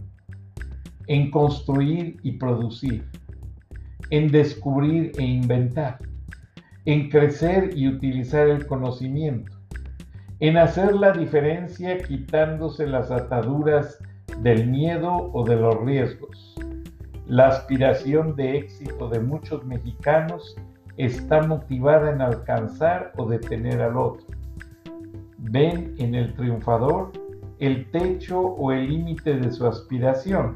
en 1.08 1.32
construir 1.32 2.18
y 2.24 2.34
producir, 2.34 3.06
en 4.10 4.30
descubrir 4.32 5.12
e 5.18 5.24
inventar, 5.24 5.98
en 6.86 7.10
crecer 7.10 7.72
y 7.76 7.88
utilizar 7.88 8.48
el 8.48 8.66
conocimiento, 8.68 9.52
en 10.40 10.58
hacer 10.58 10.96
la 10.96 11.12
diferencia 11.12 11.98
quitándose 12.00 12.88
las 12.88 13.12
ataduras 13.12 14.00
del 14.40 14.68
miedo 14.68 15.30
o 15.34 15.44
de 15.44 15.56
los 15.56 15.80
riesgos. 15.82 16.56
La 17.28 17.48
aspiración 17.48 18.36
de 18.36 18.58
éxito 18.58 19.08
de 19.10 19.20
muchos 19.20 19.66
mexicanos 19.66 20.56
está 20.98 21.42
motivada 21.44 22.12
en 22.12 22.22
alcanzar 22.22 23.14
o 23.18 23.26
detener 23.26 23.82
al 23.82 23.98
otro. 23.98 24.26
Ven 25.38 25.96
en 25.98 26.16
el 26.16 26.34
triunfador 26.36 27.12
el 27.60 27.90
techo 27.92 28.40
o 28.40 28.72
el 28.72 28.90
límite 28.90 29.38
de 29.38 29.52
su 29.52 29.68
aspiración. 29.68 30.56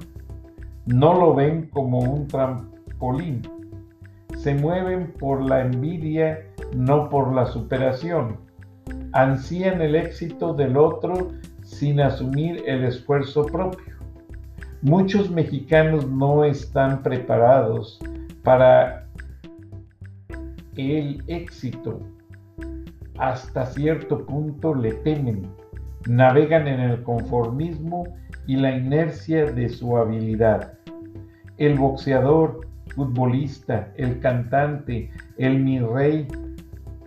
No 0.85 1.13
lo 1.13 1.33
ven 1.35 1.69
como 1.69 1.99
un 1.99 2.27
trampolín. 2.27 3.41
Se 4.37 4.55
mueven 4.55 5.13
por 5.19 5.43
la 5.43 5.61
envidia, 5.61 6.39
no 6.75 7.09
por 7.09 7.33
la 7.33 7.45
superación. 7.45 8.37
Ansían 9.13 9.81
el 9.81 9.95
éxito 9.95 10.53
del 10.53 10.77
otro 10.77 11.29
sin 11.65 11.99
asumir 11.99 12.63
el 12.65 12.85
esfuerzo 12.85 13.45
propio. 13.45 13.95
Muchos 14.81 15.31
mexicanos 15.31 16.07
no 16.07 16.45
están 16.45 17.01
preparados 17.01 17.99
para 18.43 19.07
el 20.77 21.23
éxito. 21.27 21.99
Hasta 23.17 23.65
cierto 23.65 24.25
punto 24.25 24.75
le 24.75 24.93
temen, 24.93 25.47
navegan 26.07 26.67
en 26.67 26.79
el 26.81 27.01
conformismo 27.01 28.05
y 28.45 28.57
la 28.57 28.77
inercia 28.77 29.51
de 29.51 29.67
su 29.69 29.97
habilidad. 29.97 30.73
El 31.57 31.79
boxeador, 31.79 32.67
futbolista, 32.89 33.91
el 33.95 34.19
cantante, 34.19 35.09
el 35.37 35.59
mi 35.63 35.79
rey, 35.79 36.27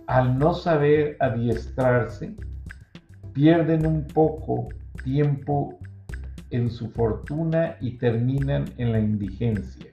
al 0.07 0.37
no 0.37 0.53
saber 0.53 1.15
adiestrarse, 1.19 2.33
pierden 3.39 3.87
un 3.87 4.03
poco 4.03 4.67
tiempo 5.05 5.79
en 6.49 6.69
su 6.69 6.89
fortuna 6.89 7.77
y 7.79 7.91
terminan 7.91 8.65
en 8.77 8.91
la 8.91 8.99
indigencia. 8.99 9.85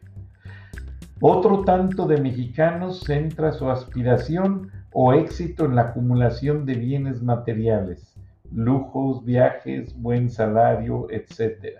Otro 1.20 1.62
tanto 1.62 2.08
de 2.08 2.20
mexicanos 2.20 3.04
centra 3.04 3.52
su 3.52 3.70
aspiración 3.70 4.72
o 4.92 5.12
éxito 5.12 5.64
en 5.64 5.76
la 5.76 5.82
acumulación 5.82 6.66
de 6.66 6.74
bienes 6.74 7.22
materiales, 7.22 8.16
lujos, 8.50 9.24
viajes, 9.24 9.96
buen 9.96 10.28
salario, 10.28 11.06
etc. 11.10 11.78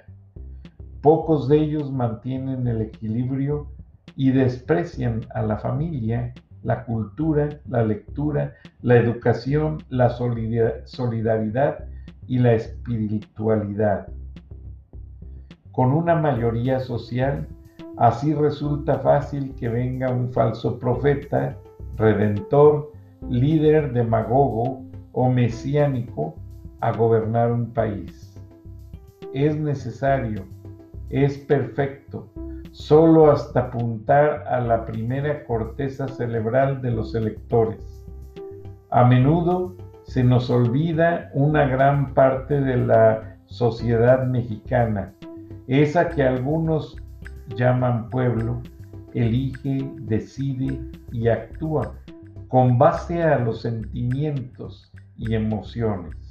Pocos 1.01 1.49
de 1.49 1.59
ellos 1.59 1.91
mantienen 1.91 2.69
el 2.69 2.81
equilibrio 2.81 3.67
y 4.15 4.31
desprecian 4.31 5.23
a 5.35 5.43
la 5.43 5.59
familia, 5.59 6.33
la 6.67 6.85
cultura, 6.85 7.49
la 7.69 7.85
lectura, 7.85 8.55
la 8.83 8.97
educación, 8.97 9.79
la 9.89 10.11
solidaridad 10.11 11.85
y 12.27 12.41
la 12.41 12.55
espiritualidad. 12.55 14.09
Con 15.71 15.93
una 15.93 16.17
mayoría 16.17 16.81
social, 16.81 17.47
así 17.99 18.35
resulta 18.35 18.99
fácil 18.99 19.55
que 19.55 19.69
venga 19.69 20.11
un 20.11 20.33
falso 20.33 20.77
profeta, 20.81 21.57
redentor, 21.95 22.91
líder 23.31 23.93
demagogo 23.93 24.83
o 25.13 25.31
mesiánico 25.31 26.35
a 26.81 26.91
gobernar 26.91 27.53
un 27.53 27.71
país. 27.73 28.43
Es 29.33 29.57
necesario, 29.57 30.43
es 31.11 31.39
perfecto, 31.39 32.27
solo 32.77 33.31
hasta 33.31 33.61
apuntar 33.61 34.45
a 34.49 34.61
la 34.61 34.85
primera 34.85 35.45
corteza 35.47 36.07
cerebral 36.09 36.83
de 36.83 36.91
los 36.91 37.15
electores. 37.15 38.05
A 38.91 39.03
menudo 39.03 39.75
se 40.03 40.23
nos 40.23 40.51
olvida 40.51 41.31
una 41.33 41.67
gran 41.67 42.13
parte 42.13 42.61
de 42.61 42.77
la 42.77 43.39
sociedad 43.47 44.27
mexicana, 44.27 45.15
esa 45.67 46.11
que 46.11 46.23
algunos 46.23 46.97
llaman 47.57 48.11
pueblo, 48.11 48.61
elige, 49.15 49.91
decide 50.01 50.79
y 51.13 51.29
actúa 51.29 51.95
con 52.49 52.77
base 52.77 53.23
a 53.23 53.39
los 53.39 53.63
sentimientos 53.63 54.93
y 55.17 55.35
emociones. 55.35 56.26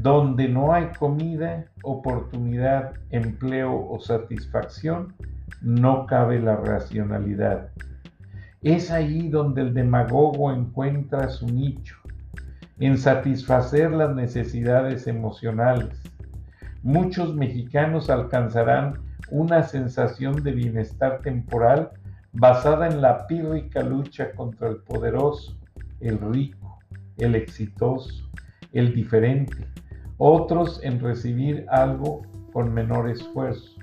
Donde 0.00 0.48
no 0.48 0.72
hay 0.72 0.86
comida, 0.98 1.66
oportunidad, 1.82 2.94
empleo 3.10 3.88
o 3.88 4.00
satisfacción, 4.00 5.14
no 5.60 6.06
cabe 6.06 6.40
la 6.40 6.56
racionalidad. 6.56 7.68
Es 8.62 8.90
ahí 8.90 9.28
donde 9.28 9.62
el 9.62 9.74
demagogo 9.74 10.52
encuentra 10.52 11.28
su 11.28 11.46
nicho, 11.46 11.96
en 12.78 12.96
satisfacer 12.96 13.92
las 13.92 14.14
necesidades 14.14 15.06
emocionales. 15.06 16.00
Muchos 16.82 17.34
mexicanos 17.34 18.10
alcanzarán 18.10 18.98
una 19.30 19.62
sensación 19.62 20.42
de 20.42 20.52
bienestar 20.52 21.20
temporal 21.20 21.90
basada 22.32 22.88
en 22.88 23.00
la 23.00 23.26
pírrica 23.26 23.82
lucha 23.82 24.32
contra 24.32 24.68
el 24.68 24.76
poderoso, 24.78 25.56
el 26.00 26.18
rico, 26.18 26.78
el 27.18 27.34
exitoso, 27.34 28.28
el 28.72 28.94
diferente, 28.94 29.56
otros 30.24 30.78
en 30.84 31.00
recibir 31.00 31.66
algo 31.68 32.22
con 32.52 32.72
menor 32.72 33.10
esfuerzo. 33.10 33.80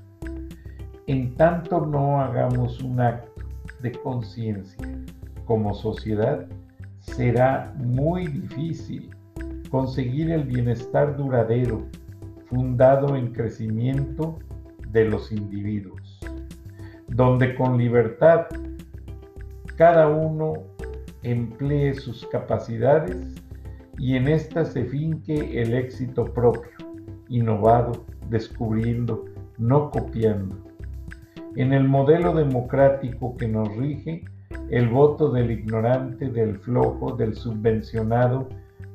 En 1.06 1.36
tanto 1.36 1.86
no 1.86 2.21
hagamos 2.21 2.82
un 2.82 3.02
acto 3.02 3.43
de 3.82 3.91
conciencia 3.91 4.88
como 5.43 5.73
sociedad, 5.73 6.47
será 7.02 7.73
muy 7.75 8.28
difícil 8.28 9.13
conseguir 9.69 10.32
el 10.32 10.45
bienestar 10.45 11.17
duradero 11.17 11.86
fundado 12.45 13.17
en 13.17 13.34
crecimiento 13.34 14.39
de 14.91 15.10
los 15.10 15.34
individuos, 15.34 16.21
donde 17.10 17.54
con 17.56 17.78
libertad 17.78 18.45
cada 19.75 20.08
uno 20.08 20.54
emplee 21.21 21.95
sus 21.95 22.25
capacidades 22.28 23.38
y 24.00 24.16
en 24.16 24.28
ésta 24.28 24.66
se 24.66 24.86
finque 24.86 25.62
el 25.62 25.74
éxito 25.74 26.26
propio, 26.26 26.72
innovado, 27.28 28.06
descubriendo, 28.30 29.26
no 29.58 29.92
copiando. 29.92 30.56
En 31.56 31.74
el 31.74 31.84
modelo 31.84 32.34
democrático 32.34 33.36
que 33.36 33.48
nos 33.48 33.76
rige, 33.76 34.24
el 34.70 34.88
voto 34.88 35.32
del 35.32 35.52
ignorante, 35.52 36.30
del 36.30 36.58
flojo, 36.58 37.16
del 37.16 37.36
subvencionado, 37.36 38.48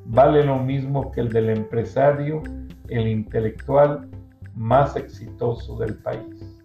vale 0.06 0.44
lo 0.44 0.58
mismo 0.58 1.12
que 1.12 1.20
el 1.20 1.28
del 1.30 1.50
empresario, 1.50 2.42
el 2.88 3.08
intelectual 3.08 4.08
más 4.54 4.96
exitoso 4.96 5.76
del 5.78 5.96
país. 5.96 6.62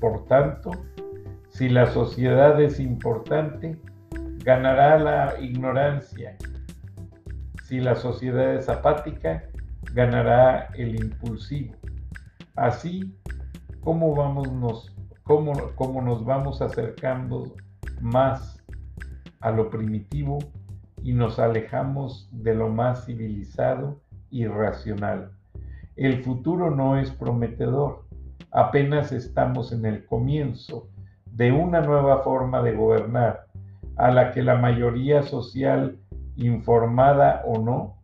Por 0.00 0.24
tanto, 0.26 0.70
si 1.48 1.68
la 1.68 1.86
sociedad 1.92 2.60
es 2.60 2.80
importante, 2.80 3.76
ganará 4.44 4.98
la 4.98 5.40
ignorancia. 5.40 6.36
Si 7.70 7.78
la 7.78 7.94
sociedad 7.94 8.56
es 8.56 8.68
apática, 8.68 9.44
ganará 9.94 10.70
el 10.74 10.96
impulsivo. 10.96 11.76
Así 12.56 13.16
como 13.78 14.12
vamos 14.16 14.50
nos, 14.52 14.92
nos 15.24 16.24
vamos 16.24 16.60
acercando 16.62 17.54
más 18.00 18.60
a 19.38 19.52
lo 19.52 19.70
primitivo 19.70 20.40
y 21.04 21.12
nos 21.12 21.38
alejamos 21.38 22.28
de 22.32 22.56
lo 22.56 22.70
más 22.70 23.06
civilizado 23.06 24.00
y 24.30 24.48
racional. 24.48 25.30
El 25.94 26.24
futuro 26.24 26.72
no 26.72 26.98
es 26.98 27.12
prometedor, 27.12 28.04
apenas 28.50 29.12
estamos 29.12 29.70
en 29.70 29.86
el 29.86 30.04
comienzo 30.06 30.88
de 31.24 31.52
una 31.52 31.80
nueva 31.82 32.24
forma 32.24 32.64
de 32.64 32.72
gobernar 32.72 33.46
a 33.94 34.10
la 34.10 34.32
que 34.32 34.42
la 34.42 34.56
mayoría 34.56 35.22
social, 35.22 35.99
informada 36.46 37.42
o 37.46 37.58
no, 37.58 37.96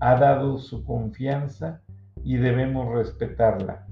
ha 0.00 0.16
dado 0.16 0.58
su 0.58 0.84
confianza 0.84 1.80
y 2.24 2.36
debemos 2.36 2.92
respetarla. 2.94 3.86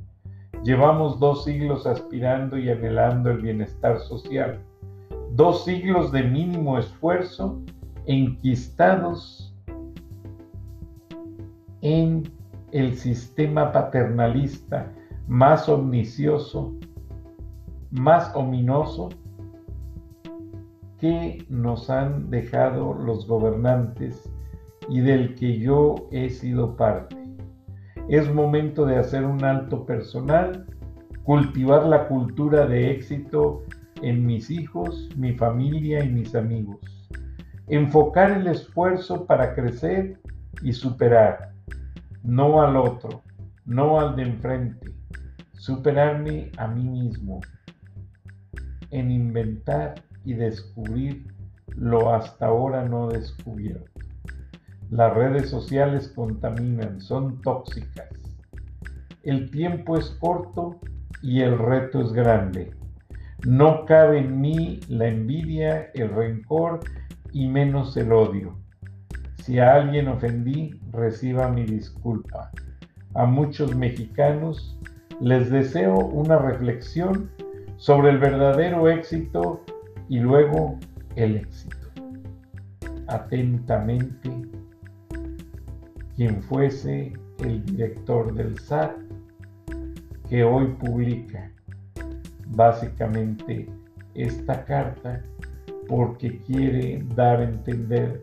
Llevamos 0.62 1.18
dos 1.18 1.44
siglos 1.44 1.86
aspirando 1.86 2.58
y 2.58 2.70
anhelando 2.70 3.30
el 3.30 3.40
bienestar 3.40 3.98
social, 4.00 4.60
dos 5.32 5.64
siglos 5.64 6.12
de 6.12 6.22
mínimo 6.22 6.78
esfuerzo 6.78 7.60
enquistados 8.06 9.54
en 11.82 12.32
el 12.72 12.96
sistema 12.96 13.72
paternalista 13.72 14.92
más 15.28 15.68
omnicioso, 15.68 16.74
más 17.90 18.34
ominoso 18.34 19.08
que 21.00 21.44
nos 21.48 21.90
han 21.90 22.30
dejado 22.30 22.94
los 22.94 23.26
gobernantes 23.26 24.30
y 24.88 25.00
del 25.00 25.34
que 25.34 25.58
yo 25.58 26.08
he 26.10 26.30
sido 26.30 26.76
parte. 26.76 27.16
Es 28.08 28.32
momento 28.32 28.86
de 28.86 28.96
hacer 28.96 29.24
un 29.24 29.44
alto 29.44 29.84
personal, 29.84 30.66
cultivar 31.24 31.86
la 31.86 32.06
cultura 32.06 32.66
de 32.66 32.92
éxito 32.92 33.64
en 34.02 34.24
mis 34.24 34.50
hijos, 34.50 35.08
mi 35.16 35.32
familia 35.32 36.04
y 36.04 36.08
mis 36.08 36.34
amigos. 36.34 37.08
Enfocar 37.68 38.30
el 38.30 38.46
esfuerzo 38.46 39.26
para 39.26 39.54
crecer 39.54 40.20
y 40.62 40.72
superar, 40.72 41.50
no 42.22 42.62
al 42.62 42.76
otro, 42.76 43.22
no 43.64 43.98
al 43.98 44.14
de 44.14 44.22
enfrente. 44.22 44.92
Superarme 45.52 46.52
a 46.58 46.68
mí 46.68 46.84
mismo 46.84 47.40
en 48.90 49.10
inventar 49.10 49.96
y 50.26 50.34
descubrir 50.34 51.32
lo 51.76 52.12
hasta 52.12 52.46
ahora 52.46 52.84
no 52.86 53.08
descubierto. 53.08 54.00
Las 54.90 55.14
redes 55.14 55.48
sociales 55.48 56.12
contaminan, 56.14 57.00
son 57.00 57.40
tóxicas. 57.40 58.08
El 59.22 59.50
tiempo 59.50 59.96
es 59.96 60.10
corto 60.10 60.78
y 61.22 61.40
el 61.40 61.58
reto 61.58 62.00
es 62.00 62.12
grande. 62.12 62.70
No 63.44 63.84
cabe 63.84 64.18
en 64.18 64.40
mí 64.40 64.80
la 64.88 65.08
envidia, 65.08 65.90
el 65.94 66.10
rencor 66.10 66.80
y 67.32 67.46
menos 67.46 67.96
el 67.96 68.12
odio. 68.12 68.56
Si 69.42 69.58
a 69.58 69.74
alguien 69.74 70.08
ofendí, 70.08 70.80
reciba 70.92 71.48
mi 71.48 71.64
disculpa. 71.64 72.50
A 73.14 73.26
muchos 73.26 73.76
mexicanos 73.76 74.78
les 75.20 75.50
deseo 75.50 75.94
una 75.94 76.38
reflexión 76.38 77.30
sobre 77.76 78.10
el 78.10 78.18
verdadero 78.18 78.88
éxito 78.88 79.62
y 80.08 80.20
luego 80.20 80.78
el 81.16 81.36
éxito. 81.36 81.76
Atentamente, 83.08 84.30
quien 86.16 86.42
fuese 86.42 87.12
el 87.40 87.64
director 87.64 88.34
del 88.34 88.58
SAT 88.58 88.92
que 90.28 90.42
hoy 90.42 90.66
publica 90.80 91.50
básicamente 92.48 93.68
esta 94.14 94.64
carta 94.64 95.22
porque 95.88 96.38
quiere 96.40 97.04
dar 97.14 97.40
a 97.40 97.44
entender 97.44 98.22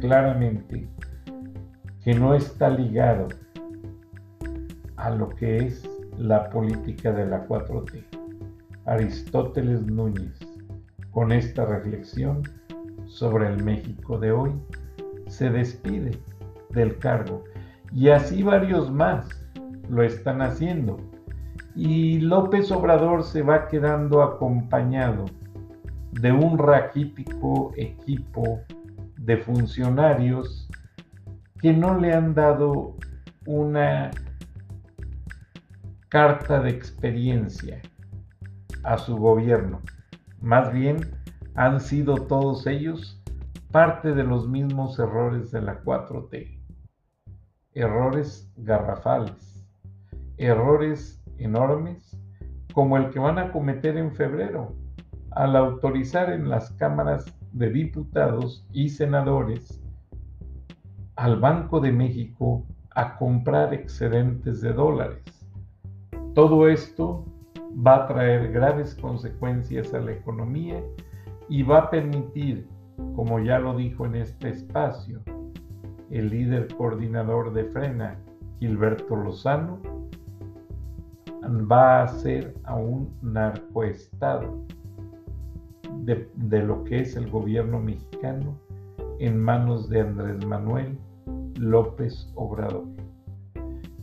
claramente 0.00 0.88
que 2.02 2.14
no 2.14 2.34
está 2.34 2.70
ligado 2.70 3.28
a 4.96 5.10
lo 5.10 5.28
que 5.28 5.58
es 5.58 5.88
la 6.16 6.48
política 6.50 7.12
de 7.12 7.26
la 7.26 7.46
4T. 7.46 8.04
Aristóteles 8.86 9.82
Núñez 9.82 10.47
con 11.18 11.32
esta 11.32 11.64
reflexión 11.64 12.44
sobre 13.06 13.48
el 13.48 13.64
México 13.64 14.20
de 14.20 14.30
hoy. 14.30 14.52
Se 15.26 15.50
despide 15.50 16.16
del 16.70 16.96
cargo 16.98 17.42
y 17.92 18.10
así 18.10 18.44
varios 18.44 18.88
más 18.92 19.28
lo 19.88 20.04
están 20.04 20.42
haciendo. 20.42 20.96
Y 21.74 22.20
López 22.20 22.70
Obrador 22.70 23.24
se 23.24 23.42
va 23.42 23.66
quedando 23.66 24.22
acompañado 24.22 25.24
de 26.12 26.30
un 26.30 26.56
raquítico 26.56 27.72
equipo 27.76 28.60
de 29.16 29.38
funcionarios 29.38 30.68
que 31.60 31.72
no 31.72 31.98
le 31.98 32.12
han 32.12 32.32
dado 32.32 32.94
una 33.44 34.12
carta 36.10 36.60
de 36.60 36.70
experiencia 36.70 37.82
a 38.84 38.98
su 38.98 39.16
gobierno. 39.16 39.80
Más 40.40 40.72
bien 40.72 40.98
han 41.54 41.80
sido 41.80 42.14
todos 42.14 42.66
ellos 42.66 43.20
parte 43.70 44.14
de 44.14 44.24
los 44.24 44.48
mismos 44.48 44.98
errores 44.98 45.50
de 45.50 45.62
la 45.62 45.82
4T. 45.82 46.58
Errores 47.74 48.50
garrafales, 48.56 49.66
errores 50.36 51.22
enormes 51.38 52.16
como 52.72 52.96
el 52.96 53.10
que 53.10 53.18
van 53.18 53.38
a 53.38 53.50
cometer 53.52 53.96
en 53.96 54.14
febrero 54.14 54.74
al 55.32 55.56
autorizar 55.56 56.30
en 56.30 56.48
las 56.48 56.70
cámaras 56.72 57.34
de 57.52 57.70
diputados 57.70 58.66
y 58.72 58.88
senadores 58.88 59.82
al 61.16 61.40
Banco 61.40 61.80
de 61.80 61.92
México 61.92 62.64
a 62.94 63.16
comprar 63.16 63.74
excedentes 63.74 64.60
de 64.60 64.72
dólares. 64.72 65.22
Todo 66.34 66.68
esto 66.68 67.24
va 67.74 68.04
a 68.04 68.06
traer 68.06 68.52
graves 68.52 68.94
consecuencias 68.94 69.92
a 69.94 70.00
la 70.00 70.12
economía 70.12 70.82
y 71.48 71.62
va 71.62 71.78
a 71.78 71.90
permitir, 71.90 72.68
como 73.14 73.38
ya 73.40 73.58
lo 73.58 73.76
dijo 73.76 74.06
en 74.06 74.16
este 74.16 74.50
espacio, 74.50 75.20
el 76.10 76.30
líder 76.30 76.68
coordinador 76.76 77.52
de 77.52 77.64
Frena, 77.64 78.18
Gilberto 78.58 79.16
Lozano, 79.16 79.78
va 81.70 82.02
a 82.02 82.08
ser 82.08 82.54
a 82.64 82.74
un 82.74 83.10
narcoestado 83.22 84.58
de, 86.04 86.28
de 86.34 86.62
lo 86.62 86.84
que 86.84 87.00
es 87.00 87.16
el 87.16 87.30
gobierno 87.30 87.80
mexicano 87.80 88.58
en 89.18 89.38
manos 89.38 89.88
de 89.88 90.00
Andrés 90.00 90.44
Manuel 90.44 90.98
López 91.58 92.30
Obrador. 92.34 92.84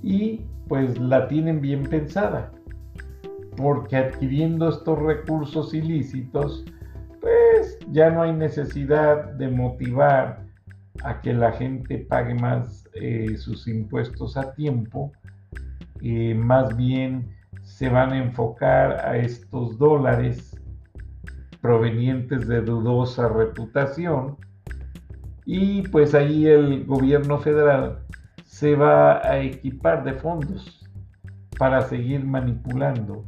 Y 0.02 0.42
pues 0.68 1.00
la 1.00 1.28
tienen 1.28 1.62
bien 1.62 1.84
pensada, 1.84 2.52
porque 3.56 3.98
adquiriendo 3.98 4.70
estos 4.70 5.00
recursos 5.00 5.74
ilícitos, 5.74 6.66
pues 7.22 7.80
ya 7.92 8.10
no 8.10 8.22
hay 8.22 8.34
necesidad 8.34 9.34
de 9.34 9.48
motivar 9.50 10.46
a 11.04 11.22
que 11.22 11.34
la 11.34 11.52
gente 11.52 12.00
pague 12.00 12.34
más 12.36 12.88
eh, 12.94 13.36
sus 13.38 13.68
impuestos 13.68 14.38
a 14.38 14.54
tiempo, 14.54 15.12
y 16.02 16.34
más 16.34 16.76
bien 16.76 17.36
se 17.64 17.90
van 17.90 18.14
a 18.14 18.18
enfocar 18.18 19.06
a 19.06 19.18
estos 19.18 19.78
dólares 19.78 20.60
provenientes 21.62 22.48
de 22.48 22.62
dudosa 22.62 23.28
reputación. 23.28 24.38
Y 25.46 25.82
pues 25.90 26.14
ahí 26.14 26.48
el 26.48 26.86
gobierno 26.86 27.40
federal 27.40 28.00
se 28.46 28.76
va 28.76 29.18
a 29.28 29.40
equipar 29.40 30.04
de 30.04 30.14
fondos 30.14 30.88
para 31.58 31.82
seguir 31.82 32.24
manipulando 32.24 33.26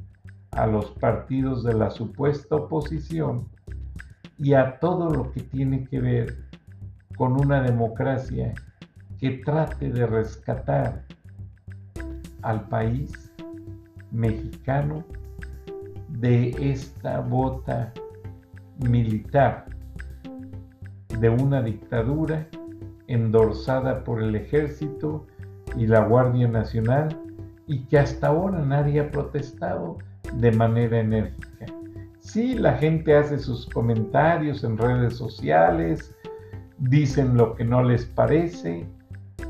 a 0.57 0.65
los 0.65 0.91
partidos 0.91 1.63
de 1.63 1.73
la 1.73 1.91
supuesta 1.91 2.55
oposición 2.55 3.47
y 4.37 4.53
a 4.53 4.79
todo 4.79 5.09
lo 5.09 5.31
que 5.31 5.41
tiene 5.41 5.85
que 5.85 5.99
ver 5.99 6.45
con 7.15 7.39
una 7.39 7.61
democracia 7.61 8.53
que 9.19 9.41
trate 9.45 9.91
de 9.91 10.05
rescatar 10.05 11.05
al 12.41 12.67
país 12.69 13.31
mexicano 14.11 15.03
de 16.09 16.49
esta 16.71 17.19
bota 17.19 17.93
militar, 18.79 19.65
de 21.19 21.29
una 21.29 21.61
dictadura 21.61 22.47
endorsada 23.07 24.03
por 24.03 24.21
el 24.21 24.35
ejército 24.35 25.25
y 25.75 25.85
la 25.87 26.01
Guardia 26.05 26.47
Nacional 26.47 27.09
y 27.67 27.85
que 27.85 27.99
hasta 27.99 28.27
ahora 28.27 28.59
nadie 28.59 29.01
ha 29.01 29.11
protestado 29.11 29.97
de 30.35 30.51
manera 30.51 30.99
enérgica. 30.99 31.65
Sí, 32.19 32.55
la 32.55 32.73
gente 32.73 33.15
hace 33.15 33.39
sus 33.39 33.65
comentarios 33.67 34.63
en 34.63 34.77
redes 34.77 35.15
sociales, 35.15 36.13
dicen 36.77 37.37
lo 37.37 37.55
que 37.55 37.63
no 37.63 37.83
les 37.83 38.05
parece, 38.05 38.85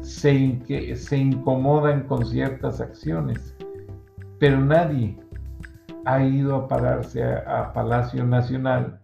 se, 0.01 0.95
se 0.95 1.17
incomodan 1.17 2.03
con 2.03 2.25
ciertas 2.25 2.79
acciones, 2.79 3.55
pero 4.39 4.59
nadie 4.59 5.17
ha 6.05 6.23
ido 6.23 6.55
a 6.55 6.67
pararse 6.67 7.23
a 7.23 7.73
Palacio 7.73 8.23
Nacional 8.23 8.99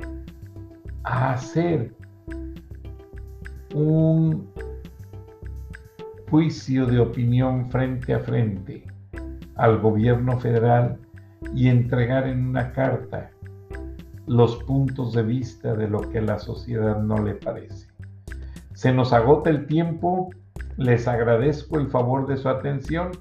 a 1.03 1.33
hacer 1.33 1.93
un 3.73 4.47
juicio 6.29 6.85
de 6.85 6.99
opinión 6.99 7.69
frente 7.69 8.13
a 8.13 8.19
frente 8.19 8.83
al 9.55 9.79
gobierno 9.79 10.39
federal 10.39 10.99
y 11.53 11.67
entregar 11.67 12.27
en 12.27 12.47
una 12.47 12.71
carta 12.71 13.31
los 14.25 14.55
puntos 14.63 15.13
de 15.13 15.23
vista 15.23 15.75
de 15.75 15.87
lo 15.87 16.01
que 16.09 16.21
la 16.21 16.39
sociedad 16.39 17.01
no 17.01 17.17
le 17.21 17.35
parece. 17.35 17.87
Se 18.73 18.93
nos 18.93 19.13
agota 19.13 19.49
el 19.49 19.65
tiempo, 19.65 20.29
les 20.77 21.07
agradezco 21.07 21.77
el 21.77 21.87
favor 21.87 22.27
de 22.27 22.37
su 22.37 22.49
atención, 22.49 23.11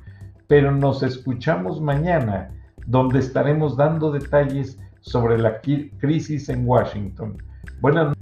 pero 0.46 0.72
nos 0.72 1.02
escuchamos 1.02 1.80
mañana, 1.80 2.50
donde 2.86 3.18
estaremos 3.18 3.76
dando 3.76 4.10
detalles 4.10 4.78
sobre 5.00 5.38
la 5.38 5.60
crisis 5.60 6.48
en 6.48 6.66
Washington. 6.66 7.36
Buenas 7.80 8.08
noches. 8.08 8.21